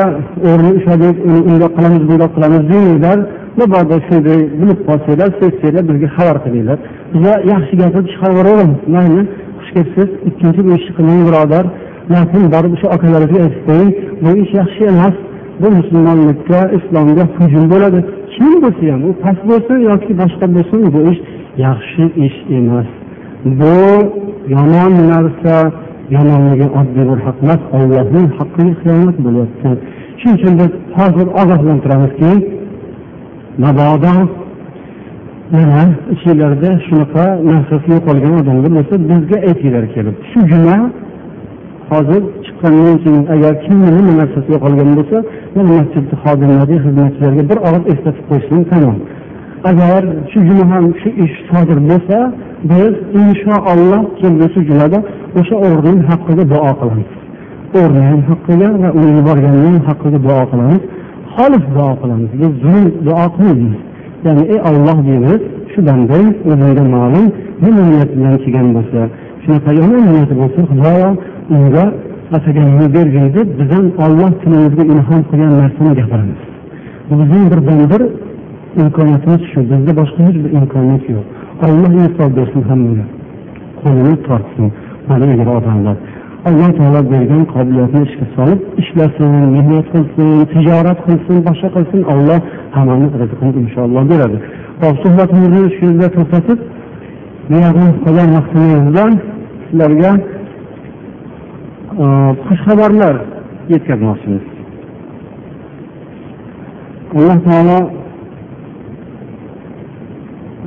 o'rni 0.51 0.71
ushladik 0.79 1.17
uni 1.29 1.41
undoq 1.51 1.73
qilamiz 1.77 2.03
bundoq 2.11 2.31
qilamiz 2.37 2.63
demanglar 2.73 3.19
mabodo 3.59 3.97
shunday 4.09 4.41
bilib 4.61 4.81
qolsanglar 4.89 5.31
sezsanglar 5.41 5.85
bizga 5.91 6.09
xabar 6.17 6.37
qilinglar. 6.45 6.79
Biza 7.15 7.33
yaxshi 7.53 7.75
gapirib 7.83 8.07
chiqaraveramiz 8.13 8.81
mayli 8.95 9.21
xush 9.59 9.71
kelibsiz. 9.75 10.09
Ikkinchi 10.29 10.61
bu 10.67 10.71
ishni 10.79 10.93
qilmang 10.99 11.23
birodar. 11.29 11.65
Lekin 12.13 12.43
borib 12.55 12.73
o'sha 12.77 12.89
akalaringizga 12.97 13.41
aytib 13.47 13.63
qo'ying. 13.69 13.91
Bu 14.25 14.31
ish 14.43 14.53
yaxshi 14.61 14.83
emas. 14.93 15.17
Bu 15.63 15.69
musulmonlikka 15.79 16.61
islomga 16.77 17.25
hujum 17.37 17.65
bo'ladi. 17.73 18.01
Kim 18.35 18.53
bo'lsa 18.63 18.85
ham 18.93 19.03
u 19.09 19.11
past 19.23 19.43
bo'lsin 19.51 19.77
yoki 19.91 20.13
boshqa 20.23 20.47
bo'lsin 20.57 20.81
bu 20.95 21.01
ish 21.13 21.21
yaxshi 21.67 22.05
ish 22.27 22.39
emas. 22.59 22.89
Bu 23.44 23.74
yomon 24.55 24.92
narsa 25.12 25.72
yomonligi 26.16 26.66
oddiy 26.81 27.05
bir 27.11 27.18
haq 27.26 27.37
emas 27.44 27.62
ollohning 27.79 28.26
haqqiga 28.38 28.72
xiyonat 28.81 29.16
bo'lyapti 29.26 29.68
shuning 30.20 30.37
uchun 30.38 30.53
biz 30.61 30.70
hozir 30.98 31.26
ogohlantiramizki 31.40 32.33
mabodo 33.64 34.14
yana 35.55 35.83
ichinglarda 36.14 36.70
shunaqa 36.87 37.24
narsasi 37.50 37.88
yo'qolgan 37.94 38.33
odamlar 38.40 38.70
bo'lsa 38.76 38.94
bizga 39.11 39.38
aytinglar 39.48 39.85
kelib 39.94 40.16
shu 40.31 40.40
juma 40.53 40.76
hozir 41.90 42.22
chiqqandan 42.44 42.96
keyin 43.05 43.24
agar 43.35 43.53
kimni 43.64 43.90
nima 43.96 44.12
narsasi 44.20 44.48
yo'qolgan 44.55 44.90
bo'lsa 44.98 45.16
mana 45.55 45.70
masjidni 45.79 46.16
xodimlari 46.24 46.76
xizmatchilariga 46.85 47.44
bir 47.50 47.59
og'iz 47.68 47.85
eslatib 47.92 48.24
qo'ysin 48.31 48.59
tamom. 48.72 48.98
Agar 49.64 50.03
shu 50.31 50.38
juma 50.49 50.64
ham 50.73 50.85
shu 51.01 51.09
ish 51.25 51.37
sodir 51.51 51.79
bo'lsa 51.90 52.18
biz 52.70 52.92
inshaalloh 53.20 54.03
kelgusi 54.20 54.61
jumada 54.68 54.99
o'sha 55.38 55.57
o'g'rining 55.66 56.03
haqqiga 56.11 56.44
duo 56.53 56.70
qilamiz. 56.81 57.11
O'g'rining 57.81 58.23
haqqiga 58.31 58.68
va 58.83 58.88
uni 58.99 59.11
yuborganning 59.18 59.79
haqqiga 59.88 60.18
duo 60.27 60.42
qilamiz. 60.51 60.83
Xolis 61.35 61.64
duo 61.77 61.92
qilamiz. 62.01 62.31
Biz 62.40 62.53
zulm 62.62 62.87
duo 63.07 63.25
qilmaymiz. 63.35 63.81
Ya'ni 64.25 64.42
ey 64.53 64.61
olloh 64.68 64.99
deymiz. 65.09 65.40
Shu 65.73 65.81
bandang 65.88 66.29
o'zingga 66.51 66.85
ma'lum 66.94 67.27
nima 67.64 67.83
niyat 67.90 68.11
bilan 68.16 68.35
kelgan 68.42 68.68
bo'lsa 68.77 69.01
shunaqa 69.42 69.70
yomon 69.81 70.03
niyati 70.12 70.35
bo'lsa 70.40 70.61
xudoyo 70.70 71.11
unga 71.55 71.85
ataganini 72.37 72.87
bergin 72.96 73.27
deb 73.37 73.49
biz 73.59 73.68
ham 73.75 73.87
olloh 74.05 74.31
tilimizga 74.40 74.85
ilhom 74.92 75.20
qilgan 75.31 75.53
narsani 75.61 75.92
gapiramiz. 76.01 76.40
Bu 77.09 77.14
bizning 77.20 77.44
birdan 77.53 77.81
bir 77.92 78.03
imkoniyatimiz 78.83 79.42
shu. 79.50 79.61
Bizda 79.70 79.92
boshqa 80.00 80.20
hech 80.26 80.38
bir 80.44 80.52
imkoniyat 80.61 81.04
yo'q. 81.14 81.24
Olloh 81.66 81.92
insof 82.04 82.30
bersin 82.38 82.62
hammaga 82.70 83.04
qo'lini 83.83 84.14
tortsin. 84.26 84.66
Mana 85.09 85.24
ilgari 85.33 85.50
odamlar 85.59 85.96
alloh 86.48 86.70
taolo 86.78 87.00
bergan 87.12 87.42
qobiliyatni 87.54 88.00
ishga 88.09 88.26
solib 88.37 88.61
ishlasin 88.83 89.33
mehnat 89.54 89.87
qilsin 89.94 90.28
tijorat 90.52 90.98
qilsin 91.06 91.37
boshqa 91.48 91.68
qilsin 91.76 92.00
olloh 92.12 92.40
hammani 92.76 93.06
rizqini 93.20 93.52
inshaalloh 93.62 94.04
beradi. 94.12 94.38
Hop 94.83 94.96
suhbatimizni 95.04 95.62
shu 95.76 95.85
yerda 95.90 96.09
to'xtatib 96.16 96.59
qolgan 98.04 98.28
vaqtimizdan 98.37 99.12
sizlarga 99.66 100.12
uh, 102.02 102.30
xushxabarlar 102.46 103.14
yetkazmoqchimiz. 103.72 104.44
Alloh 107.18 107.38
taolo 107.48 107.78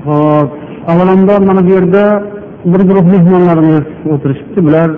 hop. 0.06 0.50
Avvalambor 0.88 1.42
mana 1.50 1.62
bu 1.66 1.72
yerda 1.76 2.24
bir 2.66 2.82
guruh 2.90 3.06
mehmonlarimiz 3.14 3.86
o'tirishibdi. 4.14 4.60
Bular 4.68 4.90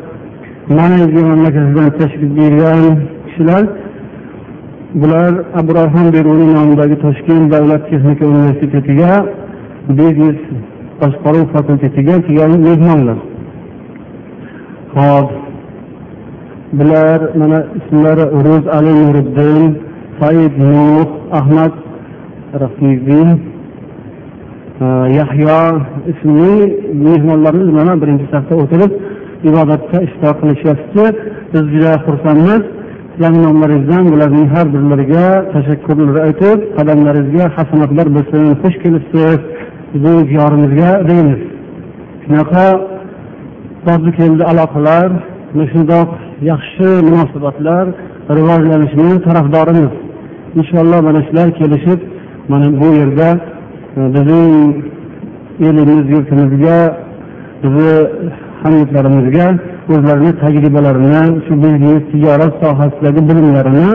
malayziya 0.69 1.23
mamlakatidan 1.31 1.89
tashrif 1.99 2.31
buyurgan 2.37 2.95
kishilar. 3.25 3.63
Bular 5.01 5.33
abraham 5.61 6.07
beruniy 6.15 6.49
nomidagi 6.57 6.95
toshkent 7.05 7.45
davlat 7.53 7.81
texnika 7.89 8.25
universitetiga 8.33 9.11
biznes 9.97 10.39
boshqaruv 11.01 11.45
fakultetiga 11.55 12.15
kelgan 12.27 12.51
mehmonlar. 12.67 13.17
Hop. 14.95 15.29
Bular 16.77 17.19
mana 17.39 17.59
ismlari 17.79 18.25
ro'z 18.45 18.65
ali 18.77 18.93
nuriddin 19.01 19.71
said 20.19 20.53
nuh 20.69 21.09
ahmad 21.39 21.73
rafiziy 22.61 23.54
yahyo 25.19 25.59
ismli 26.11 26.53
mehmonlarimiz 27.05 27.69
mana 27.77 28.01
birinchi 28.01 28.25
safda 28.33 28.55
o'tirib 28.63 28.91
ibodatga 29.49 29.97
ishtirok 30.07 30.37
qilishyapti 30.41 31.03
biz 31.53 31.65
juda 31.73 31.91
xursandmiz 32.05 32.63
sizlarni 33.11 33.41
nomlaringizdan 33.47 34.03
bularning 34.13 34.47
har 34.55 34.65
birlariga 34.73 35.25
tashakkurlar 35.53 36.17
aytib 36.27 36.59
qadamlaringizga 36.77 37.45
hasanatlar 37.57 38.07
bo'lsin 38.15 38.43
xush 38.61 38.77
kelibsiz 38.83 39.39
bu 40.03 40.13
diyorimizga 40.29 40.89
deymiz 41.09 41.41
shunaqa 42.23 42.65
bordi 43.87 44.11
keldi 44.19 44.43
aloqalar 44.51 45.09
mana 45.53 45.65
shundoq 45.73 46.09
yaxshi 46.51 46.87
munosabatlar 47.09 47.85
rivojlanishini 48.37 49.11
tarafdorimiz 49.27 49.93
inshaalloh 50.59 50.99
mana 51.07 51.21
shular 51.27 51.47
kelishib 51.59 51.99
mana 52.51 52.67
bu 52.81 52.87
yerda 52.99 53.29
bizning 53.95 54.75
elimiz 55.67 56.05
yurtimizga 56.13 56.77
bizni 57.63 57.93
hamyurtlarimizga 58.63 59.47
o'zlarini 59.93 60.31
tajribalarini 60.41 61.21
shu 61.45 61.53
biznes 61.63 62.01
tijorat 62.11 62.53
sohasidagi 62.61 63.21
bilimlarini 63.29 63.89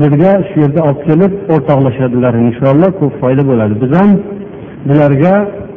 birga 0.00 0.32
shu 0.48 0.56
yerda 0.64 0.80
olib 0.88 1.00
kelib 1.08 1.32
o'rtoqlashadilar 1.54 2.34
inshaalloh 2.46 2.90
ko'p 3.00 3.12
foyda 3.22 3.42
bo'ladi. 3.50 3.74
Biz 3.82 3.90
ham 3.98 4.10
bularga 4.88 5.34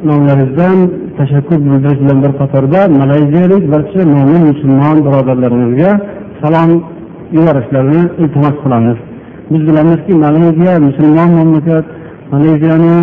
nomlaringizdan 0.08 0.76
tashakkur 1.18 1.58
bildirish 1.66 1.98
bilan 2.02 2.18
bir 2.24 2.32
qatorda 2.40 2.80
malayziyalik 3.00 3.62
barcha 3.74 4.00
mo'min 4.14 4.42
musulmon 4.50 4.96
birodarlarimizga 5.06 5.90
salom 6.40 6.70
yuborishlarini 7.36 8.02
iltimos 8.22 8.56
qilamiz. 8.64 8.98
Biz 9.52 9.62
bilamizki 9.68 10.12
malayziya 10.24 10.74
musulmon 10.88 11.30
mamlakat 11.38 11.86
maleziyani 12.32 12.96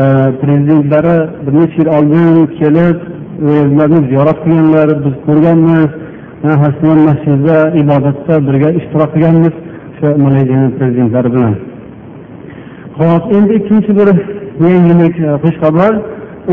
e, 0.00 0.02
prezidentlari 0.40 1.16
bir 1.46 1.52
necha 1.60 1.76
yil 1.78 1.88
oldin 1.96 2.46
kelib 2.58 2.98
ularni 3.72 4.00
ziyorat 4.08 4.38
qilganlar 4.44 4.88
biz 5.04 5.14
ko'rganmiz. 5.26 5.90
Hasnon 6.62 6.98
masjidida 7.08 7.58
ibodatda 7.82 8.34
birga 8.46 8.68
ishtirok 8.78 9.10
qilganmiz 9.14 9.54
o'sha 9.90 10.08
maleziyani 10.24 10.70
prezidentlari 10.78 11.32
bilan. 11.34 11.54
Hop 12.98 13.24
endi 13.36 13.52
ikkinchi 13.60 13.92
bir 13.98 14.08
yangilik 14.64 15.16
e, 15.20 15.30
xushxabar. 15.44 15.92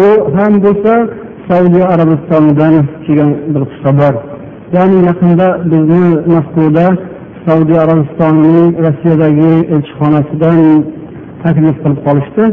U 0.03 0.05
ham 0.35 0.53
bo'lsa 0.65 0.93
saudiya 1.49 1.85
arabistonidan 1.93 2.73
kelgan 3.05 3.31
bir 3.53 3.61
xushxabar. 3.69 4.13
Ya'ni 4.75 4.97
yaqinda 5.09 5.47
bizni 5.71 6.05
moskvada 6.33 6.85
saudiya 7.45 7.79
arabistonining 7.85 8.69
rossiyadagi 8.85 9.51
elchixonasidan 9.73 10.59
taklif 11.42 11.76
qilib 11.82 12.00
qolishdi 12.06 12.44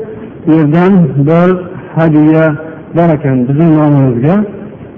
u 0.48 0.52
yerdan 0.58 0.94
bir 1.30 1.50
hadya 1.98 2.46
bor 2.98 3.10
ekan 3.18 3.38
bizni 3.48 3.68
nomimizga 3.78 4.36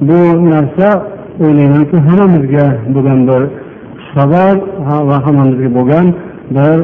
bu 0.07 0.19
narsa 0.53 0.87
o'ylaymanki 1.43 1.97
hammamizga 2.07 2.65
bo'lgan 2.95 3.19
bir 3.29 3.41
xushxabar 3.99 4.55
va 5.09 5.17
hammamizga 5.25 5.69
bo'lgan 5.77 6.07
bir 6.55 6.77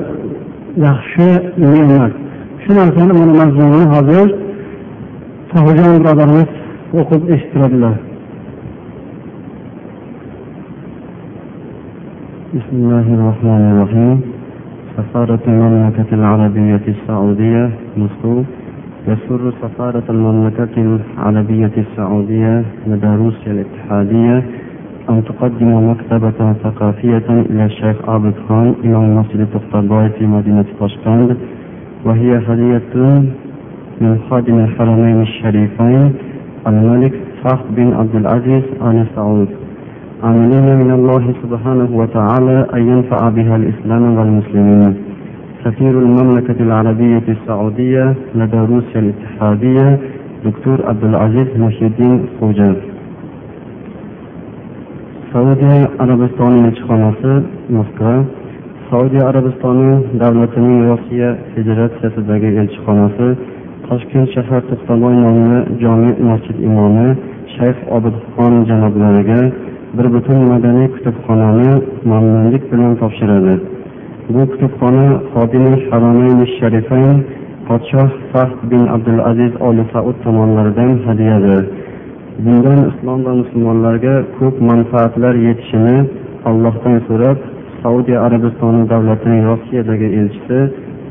yaxshi 0.88 1.30
ne'mat 1.62 2.14
shu 2.64 2.72
narsani 2.80 3.14
mana 3.20 3.34
mazmunini 3.42 3.88
hozir 3.96 4.28
tohirjon 5.52 5.94
birodarimiz 6.02 6.50
o'qib 7.00 7.22
eshittiradilar 7.34 7.96
بسم 12.58 12.76
الله 12.82 13.08
الرحمن 13.18 13.64
الرحيم 13.72 14.31
سفارة 14.97 15.41
المملكة 15.47 16.07
العربية 16.13 16.81
السعودية 16.89 17.71
مسكو 17.97 18.43
يسر 19.09 19.53
سفارة 19.63 20.03
المملكة 20.11 20.99
العربية 21.19 21.71
السعودية 21.77 22.65
لدى 22.87 23.07
روسيا 23.07 23.53
الاتحادية 23.53 24.43
أن 25.11 25.25
تقدم 25.25 25.91
مكتبة 25.91 26.53
ثقافية 26.53 27.29
إلى 27.51 27.65
الشيخ 27.65 28.09
عابد 28.09 28.35
خان 28.49 28.75
إمام 28.85 29.17
مسجد 29.17 29.47
تختارباي 29.55 30.09
في 30.09 30.27
مدينة 30.27 30.65
طشقند 30.81 31.37
وهي 32.05 32.39
هدية 32.49 33.23
من 34.01 34.19
خادم 34.31 34.59
الحرمين 34.59 35.23
الشريفين 35.23 36.13
الملك 36.67 37.13
فخر 37.45 37.65
بن 37.77 37.93
عبد 37.93 38.15
العزيز 38.15 38.63
آل 38.83 39.07
سعود. 39.15 39.62
عاملين 40.23 40.77
من 40.83 40.91
الله 40.91 41.35
سبحانه 41.43 41.89
وتعالى 42.01 42.67
أن 42.75 42.83
ينفع 42.89 43.29
بها 43.29 43.57
الإسلام 43.57 44.03
والمسلمين. 44.19 44.95
سفير 45.65 45.91
المملكة 45.99 46.63
العربية 46.63 47.23
السعودية 47.29 48.15
لدى 48.35 48.59
روسيا 48.59 49.01
الاتحادية 49.01 49.99
دكتور 50.45 50.87
عبد 50.89 51.05
العزيز 51.05 51.47
محي 51.59 51.87
الدين 51.87 52.27
خوجر 52.41 52.77
سعودية 55.33 55.89
عربستان 56.01 56.53
نشخناصة 56.67 57.43
مسكرا 57.71 58.25
سعودية 58.91 59.23
عربستان 59.25 60.03
دولة 60.15 60.55
من 60.57 60.89
روسيا 60.91 61.39
فدرات 61.57 61.91
سيسدقى 62.03 62.51
نشخناصة 62.51 63.37
تشكين 63.91 64.27
شهر 64.27 64.61
تختلوي 64.71 65.15
جامع 65.81 66.13
مسجد 66.21 66.57
إمامي 66.65 67.15
شيخ 67.59 67.77
عبد 67.91 68.13
الخان 68.15 68.65
جنب 68.65 68.99
لرقى 68.99 69.51
bir 69.97 70.07
butun 70.15 70.39
madaniy 70.53 70.89
kutubxonani 70.95 71.71
mamnunlik 72.11 72.65
bilan 72.73 72.93
topshiradi. 73.03 73.55
Bu 74.35 74.43
kutubxona 74.53 75.07
xodimi 75.33 75.73
haromayni 75.91 76.47
sharifayn 76.59 77.17
podshoh 77.69 78.11
fahd 78.33 78.59
bin 78.71 78.83
abdulaziz 78.95 79.53
oli 79.69 79.85
saud 79.93 80.17
tomonidan 80.25 80.91
hadyadir 81.07 81.63
bundan 82.45 82.81
islom 82.91 83.21
va 83.27 83.33
musulmonlarga 83.41 84.15
ko'p 84.39 84.57
manfaatlar 84.71 85.35
yetishini 85.47 85.97
allohdan 86.51 86.97
so'rab 87.09 87.39
saudiya 87.83 88.19
arabistoni 88.27 88.83
davlatining 88.93 89.43
rossiyadagi 89.51 90.09
elchisi 90.21 90.59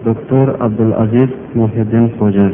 doktor 0.08 0.46
abdulaziz 0.66 1.32
muhiddin 1.60 2.06
xo'ja. 2.20 2.48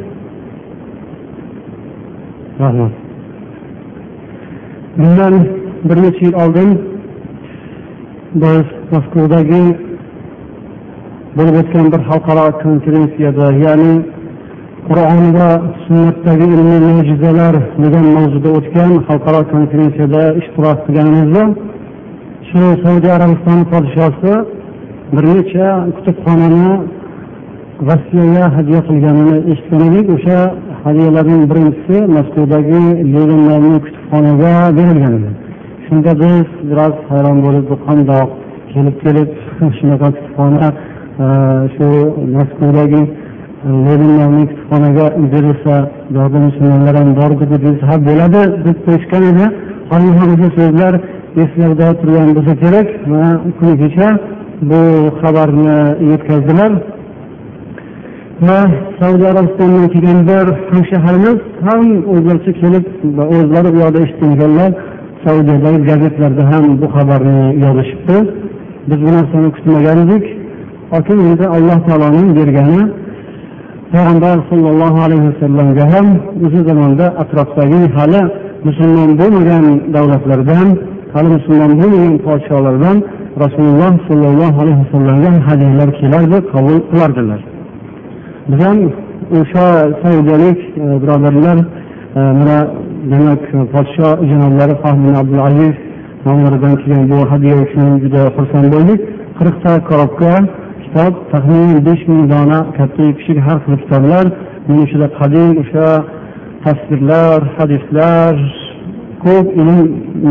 Rahmat. 2.61 2.93
Bundan 4.99 5.33
bir 5.83 5.97
necha 6.03 6.25
yil 6.25 6.35
oldin 6.43 6.69
biz 8.43 8.65
moskvadagi 8.93 9.63
bo'lib 11.37 11.55
o'tgan 11.61 11.85
bir 11.93 12.01
xalqaro 12.09 12.45
konferensiyada 12.63 13.47
ya'ni 13.65 13.93
qur'on 14.89 15.25
va 15.37 15.49
sunnatdagi 15.85 16.45
ilmiy 16.55 16.79
mo'jizalar 16.89 17.55
degan 17.83 18.05
mavzuda 18.17 18.49
o'tgan 18.57 18.91
xalqaro 19.07 19.41
konferensiyada 19.53 20.23
ishtirok 20.41 20.77
qilganimizda 20.85 21.43
shu 22.49 22.61
saudiya 22.83 23.11
arabistoni 23.17 23.63
podshosi 23.73 24.33
bir 25.15 25.23
necha 25.33 25.67
kutubxonani 25.95 26.69
rossiyaga 27.89 28.45
hadya 28.55 28.79
qilganini 28.87 29.35
eshitgan 29.51 29.81
edik. 29.89 30.07
O'sha 30.15 30.39
hadyalarning 30.85 31.43
birinchisi 31.51 31.97
moskvadagi 32.15 32.81
leninlarni 33.13 33.77
kutubxonaga 33.85 34.53
berilgan 34.77 35.13
edi. 35.19 35.46
Shunda 35.87 36.11
biz 36.23 36.47
biroz 36.69 36.95
hayron 37.09 37.37
bo'lib 37.45 37.67
qandoq 37.87 38.29
kelib 38.73 38.95
kelib 39.03 39.29
shunaqa 39.77 40.07
kutubxona 40.15 40.67
e, 41.23 41.25
shu 41.75 41.87
moskvadagi 42.35 43.03
e, 43.65 43.69
lenin 43.85 44.11
nomli 44.21 44.43
kutubxonaga 44.49 45.05
berilsa 45.33 45.75
buyoqda 46.13 46.39
musulmonlar 46.47 46.95
ham 46.99 47.09
bordi 47.19 47.45
deb 47.53 47.65
ha 47.89 47.95
bo'ladi 48.07 48.41
deb 48.65 48.77
qo'yishgan 48.85 49.23
edi. 49.31 49.45
Hozir 49.91 50.13
ham 50.19 50.29
o'sha 50.35 50.49
so'zlar 50.57 50.93
eslarida 51.43 51.87
turgan 51.99 52.29
bo'lsa 52.37 52.53
kerak 52.63 52.87
mana 53.11 53.31
kuni 53.57 53.75
kecha 53.83 54.07
bu 54.69 54.81
xabarni 55.19 55.77
yetkazdilar. 56.11 56.71
Va 58.47 58.59
saudiya 58.99 59.27
arabistonidan 59.33 59.87
kelgan 59.93 60.19
bir 60.29 60.45
hamshaharimiz 60.71 61.37
ham 61.67 61.83
o'zlaricha 62.13 62.53
kelib 62.61 62.85
o'zlari 63.37 63.67
u 63.75 63.77
yoqda 63.83 63.99
eshitgan 64.05 64.33
saudiyadagi 65.27 65.79
gazetlarda 65.89 66.43
ham 66.51 66.65
bu 66.81 66.87
xabarni 66.95 67.45
yozishibdi 67.65 68.17
biz 68.89 68.99
bu 69.05 69.09
narsani 69.17 69.49
kutmagan 69.55 69.97
edik 70.05 70.25
lekin 70.93 71.17
endi 71.27 71.45
alloh 71.55 71.79
taoloning 71.87 72.29
bergani 72.39 72.81
payg'ambar 73.93 74.37
sollallohu 74.49 74.99
alayhi 75.05 75.25
vasallamga 75.29 75.85
ham 75.93 76.07
o'sha 76.45 76.61
zamonda 76.69 77.05
atrofdagi 77.21 77.81
hali 77.97 78.21
musulmon 78.67 79.09
bo'lmagan 79.21 79.65
davlatlardan 79.95 80.67
hali 81.13 81.29
musulmon 81.37 81.71
bo'lmagan 81.81 82.13
podsholardan 82.27 82.97
rasululloh 83.43 83.93
sollallohu 84.09 84.57
alayhi 84.63 84.79
vasallamga 84.83 85.31
hadyalar 85.47 85.89
kelardi 85.99 86.37
qabul 86.53 86.77
qilardilar 86.89 87.41
biz 88.49 88.59
ham 88.65 88.77
o'sha 89.39 89.65
saudiyalik 90.03 90.59
birodarlar 91.01 91.57
mana 92.39 92.57
demak 93.11 93.41
podsho 93.73 94.09
janoblari 94.29 94.75
fahmin 94.83 95.13
abdulaziz 95.21 95.75
nomlaridan 96.25 96.73
kelgan 96.81 97.03
bu 97.11 97.19
hadya 97.31 97.55
uchun 97.63 97.89
juda 98.03 98.21
xursand 98.35 98.67
bo'ldik. 98.75 99.01
Qirqta 99.37 99.71
korobka 99.89 100.31
kitob 100.83 101.13
taxminan 101.31 101.77
besh 101.87 102.03
ming 102.09 102.23
dona 102.33 102.59
katta 102.77 103.05
kichik 103.17 103.37
har 103.45 103.57
xil 103.63 103.75
kitoblar 103.83 104.25
buning 104.65 104.83
ichida 104.87 105.07
qadim 105.19 105.49
o'sha 105.61 105.87
tasvirlar 106.63 107.39
hadislar 107.57 108.33
ko'p 109.23 109.47
ilm 109.61 109.79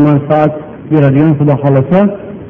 manfaat 0.07 0.53
beradigan 0.91 1.33
xudo 1.39 1.55
xohlasa 1.63 1.99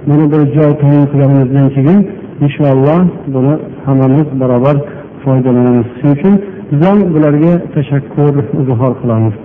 buni 0.07 0.25
bir 0.31 0.41
joy 0.55 0.71
tayin 0.81 1.05
qilganimizdan 1.11 1.67
keyin 1.75 1.99
inshaalloh 2.45 3.01
buni 3.33 3.53
hammamiz 3.85 4.27
barobar 4.41 4.77
foydalanamiz. 5.23 5.87
Shuning 5.97 6.15
uchun 6.17 6.33
biz 6.69 6.79
ham 6.87 6.97
bularga 7.13 7.53
tashakkur 7.75 8.33
izhor 8.61 8.93
qilamiz. 9.01 9.35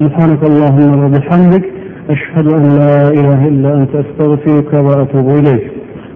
سبحانك 0.00 0.42
اللهم 0.44 1.04
وبحمدك 1.04 1.64
أشهد 2.10 2.46
أن 2.52 2.62
لا 2.78 3.08
إله 3.18 3.48
إلا 3.48 3.74
أنت 3.74 3.94
أستغفرك 3.94 4.72
وأتوب 4.72 5.28
إليك. 5.28 5.64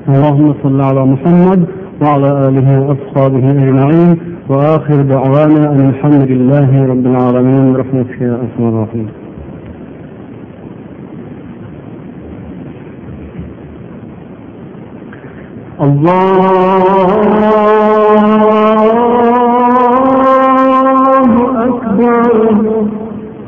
اللهم 0.09 0.55
صل 0.62 0.80
على 0.80 1.07
محمد 1.07 1.61
وعلى 2.03 2.49
آله 2.49 2.68
وأصحابه 2.80 3.51
أجمعين. 3.51 4.11
وآخر 4.49 5.03
دعوانا 5.03 5.62
أن 5.72 5.89
الحمد 5.89 6.22
لله 6.30 6.87
رب 6.93 7.07
العالمين. 7.07 7.72
برحمتك 7.72 8.20
يا 8.20 8.35
أرحم 8.43 8.62
الراحمين. 8.68 9.09
الله 15.80 16.83
أكبر. 21.68 22.72